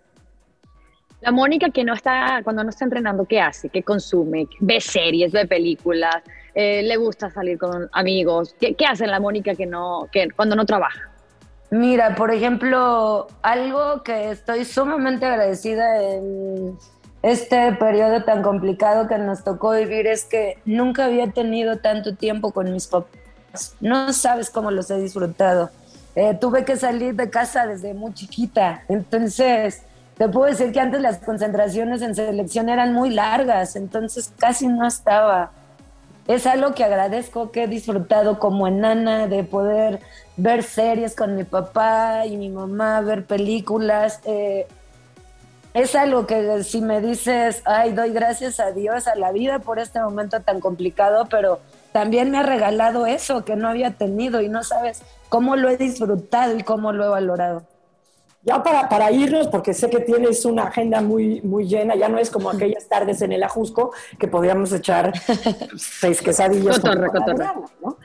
La 1.22 1.32
Mónica 1.32 1.72
que 1.72 1.84
no 1.84 1.96
está, 1.96 2.42
cuando 2.44 2.64
no 2.64 2.70
está 2.70 2.86
entrenando, 2.86 3.26
¿qué 3.26 3.42
hace? 3.42 3.70
¿Qué 3.70 3.82
consume? 3.82 4.48
¿Ve 4.60 4.80
series, 4.80 5.32
ve 5.32 5.48
películas? 5.48 6.18
Eh, 6.54 6.84
¿Le 6.84 6.98
gusta 6.98 7.32
salir 7.32 7.58
con 7.58 7.90
amigos? 7.94 8.56
¿Qué, 8.60 8.76
¿Qué, 8.76 8.86
hace 8.86 9.08
la 9.08 9.20
Mónica 9.20 9.56
que 9.56 9.66
no, 9.66 10.08
que 10.12 10.28
cuando 10.36 10.56
no 10.56 10.66
trabaja? 10.66 11.10
Mira, 11.72 12.14
por 12.14 12.30
ejemplo, 12.30 13.26
algo 13.42 14.04
que 14.04 14.30
estoy 14.30 14.66
sumamente 14.66 15.26
agradecida 15.26 16.04
en 16.04 16.78
este 17.24 17.72
periodo 17.74 18.24
tan 18.24 18.44
complicado 18.44 19.08
que 19.08 19.18
nos 19.18 19.44
tocó 19.44 19.72
vivir 19.72 20.06
es 20.06 20.26
que 20.26 20.60
nunca 20.66 21.06
había 21.06 21.32
tenido 21.32 21.78
tanto 21.78 22.16
tiempo 22.16 22.52
con 22.52 22.72
mis 22.72 22.86
papás. 22.86 23.23
No 23.82 24.12
sabes 24.14 24.50
cómo 24.50 24.72
los 24.72 24.90
he 24.92 25.00
disfrutado 25.00 25.70
eh, 26.16 26.38
tuve 26.40 26.64
que 26.64 26.78
salir 26.78 27.16
de 27.16 27.30
casa 27.32 27.66
desde 27.66 27.96
muy 27.96 28.14
chiquita, 28.14 28.84
entonces 28.88 29.82
te 30.16 30.30
puedo 30.30 30.46
decir 30.46 30.72
que 30.72 30.80
antes 30.80 31.02
las 31.02 31.18
concentraciones 31.18 32.04
en 32.04 32.14
selección 32.14 32.70
eran 32.70 32.94
muy 32.94 33.10
largas, 33.10 33.76
entonces 33.76 34.32
casi 34.38 34.68
no 34.68 34.88
estaba. 34.88 35.52
Es 36.28 36.46
algo 36.46 36.76
que 36.76 36.84
agradezco, 36.84 37.52
que 37.52 37.64
he 37.64 37.68
disfrutado 37.68 38.38
como 38.38 38.68
enana 38.68 39.28
de 39.28 39.44
poder 39.44 40.02
ver 40.38 40.62
series 40.62 41.16
con 41.16 41.36
mi 41.36 41.46
papá 41.46 42.28
y 42.28 42.38
mi 42.38 42.50
mamá, 42.50 43.02
ver 43.02 43.26
películas. 43.26 44.22
Eh, 44.24 44.68
es 45.74 45.96
algo 45.96 46.28
que 46.28 46.64
si 46.64 46.80
me 46.80 47.02
dices, 47.02 47.64
ay, 47.66 47.92
doy 47.94 48.12
gracias 48.12 48.60
a 48.60 48.72
Dios, 48.72 49.08
a 49.08 49.16
la 49.16 49.32
vida 49.32 49.60
por 49.60 49.80
este 49.80 50.00
momento 50.00 50.40
tan 50.42 50.60
complicado, 50.60 51.28
pero 51.30 51.60
también 51.94 52.32
me 52.32 52.40
ha 52.40 52.44
regalado 52.44 53.06
eso 53.06 53.46
que 53.46 53.56
no 53.56 53.70
había 53.70 53.92
tenido 53.92 54.42
y 54.42 54.50
no 54.50 54.64
sabes 54.64 55.02
cómo 55.30 55.56
lo 55.56 55.70
he 55.70 55.78
disfrutado 55.78 56.58
y 56.58 56.64
cómo 56.64 56.92
lo 56.92 57.06
he 57.06 57.10
valorado. 57.10 57.64
Ya 58.42 58.62
para, 58.62 58.90
para 58.90 59.10
irnos, 59.10 59.48
porque 59.48 59.74
sé 59.74 59.90
que 59.90 60.02
tienes 60.02 60.44
una 60.44 60.64
agenda 60.64 61.00
muy, 61.00 61.42
muy 61.44 61.66
llena, 61.66 61.96
ya 61.96 62.10
no 62.10 62.18
es 62.18 62.30
como 62.30 62.50
aquellas 62.50 62.90
tardes 62.90 63.22
en 63.22 63.32
el 63.32 63.42
Ajusco 63.42 63.94
que 64.20 64.28
podíamos 64.28 64.74
echar 64.74 65.14
seis 65.78 66.22
quesadillas. 66.22 66.84
¿no? 66.84 67.98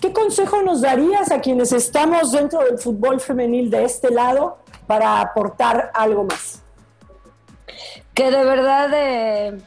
¿Qué, 0.00 0.12
consejo 0.12 0.62
nos 0.62 0.80
darías 0.80 1.30
a 1.30 1.40
quienes 1.40 1.72
estamos 1.72 2.32
dentro 2.32 2.60
del 2.60 2.78
fútbol 2.78 3.20
femenil 3.20 3.70
de 3.70 3.84
este 3.84 4.10
lado 4.10 4.58
para 4.86 5.20
aportar 5.20 5.90
algo 5.94 6.24
más? 6.24 6.62
Que 8.16 8.30
de 8.30 8.44
verdad 8.44 8.90
eh, 8.94 9.58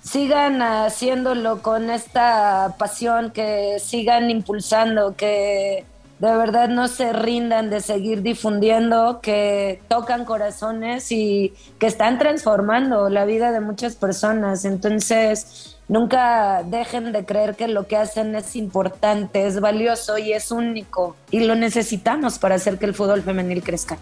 sigan 0.00 0.62
haciéndolo 0.62 1.60
con 1.60 1.90
esta 1.90 2.76
pasión, 2.78 3.32
que 3.32 3.78
sigan 3.80 4.30
impulsando, 4.30 5.16
que 5.16 5.84
de 6.18 6.36
verdad 6.36 6.68
no 6.68 6.88
se 6.88 7.12
rindan 7.12 7.68
de 7.68 7.80
seguir 7.80 8.22
difundiendo, 8.22 9.20
que 9.20 9.82
tocan 9.88 10.24
corazones 10.24 11.12
y 11.12 11.52
que 11.78 11.86
están 11.86 12.18
transformando 12.18 13.08
la 13.10 13.24
vida 13.24 13.52
de 13.52 13.60
muchas 13.60 13.96
personas. 13.96 14.64
Entonces, 14.64 15.76
nunca 15.88 16.62
dejen 16.64 17.12
de 17.12 17.24
creer 17.24 17.56
que 17.56 17.68
lo 17.68 17.86
que 17.86 17.96
hacen 17.96 18.34
es 18.34 18.56
importante, 18.56 19.46
es 19.46 19.60
valioso 19.60 20.16
y 20.16 20.32
es 20.32 20.52
único. 20.52 21.16
Y 21.32 21.40
lo 21.40 21.54
necesitamos 21.54 22.38
para 22.38 22.54
hacer 22.54 22.78
que 22.78 22.86
el 22.86 22.94
fútbol 22.94 23.22
femenil 23.22 23.64
crezca. 23.64 23.98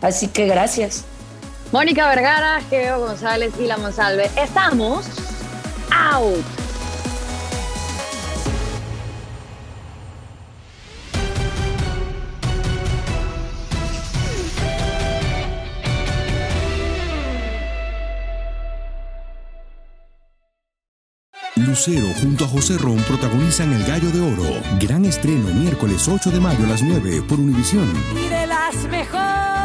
Así 0.00 0.28
que 0.28 0.46
gracias. 0.46 1.04
Mónica 1.72 2.08
Vergara, 2.08 2.60
Geo 2.70 3.00
González 3.00 3.52
y 3.58 3.66
La 3.66 3.76
Monsalve. 3.76 4.30
Estamos 4.36 5.06
out. 5.90 6.44
Lucero 21.56 22.06
junto 22.20 22.44
a 22.44 22.48
José 22.48 22.78
Ron 22.78 22.98
protagonizan 22.98 23.72
El 23.72 23.84
Gallo 23.84 24.10
de 24.10 24.20
Oro. 24.20 24.60
Gran 24.80 25.04
estreno 25.04 25.48
miércoles 25.54 26.06
8 26.08 26.30
de 26.30 26.40
mayo 26.40 26.64
a 26.64 26.68
las 26.68 26.82
9 26.82 27.22
por 27.28 27.38
Univisión. 27.38 27.92
Y 28.16 28.28
de 28.28 28.46
las 28.46 28.74
mejores. 28.88 29.63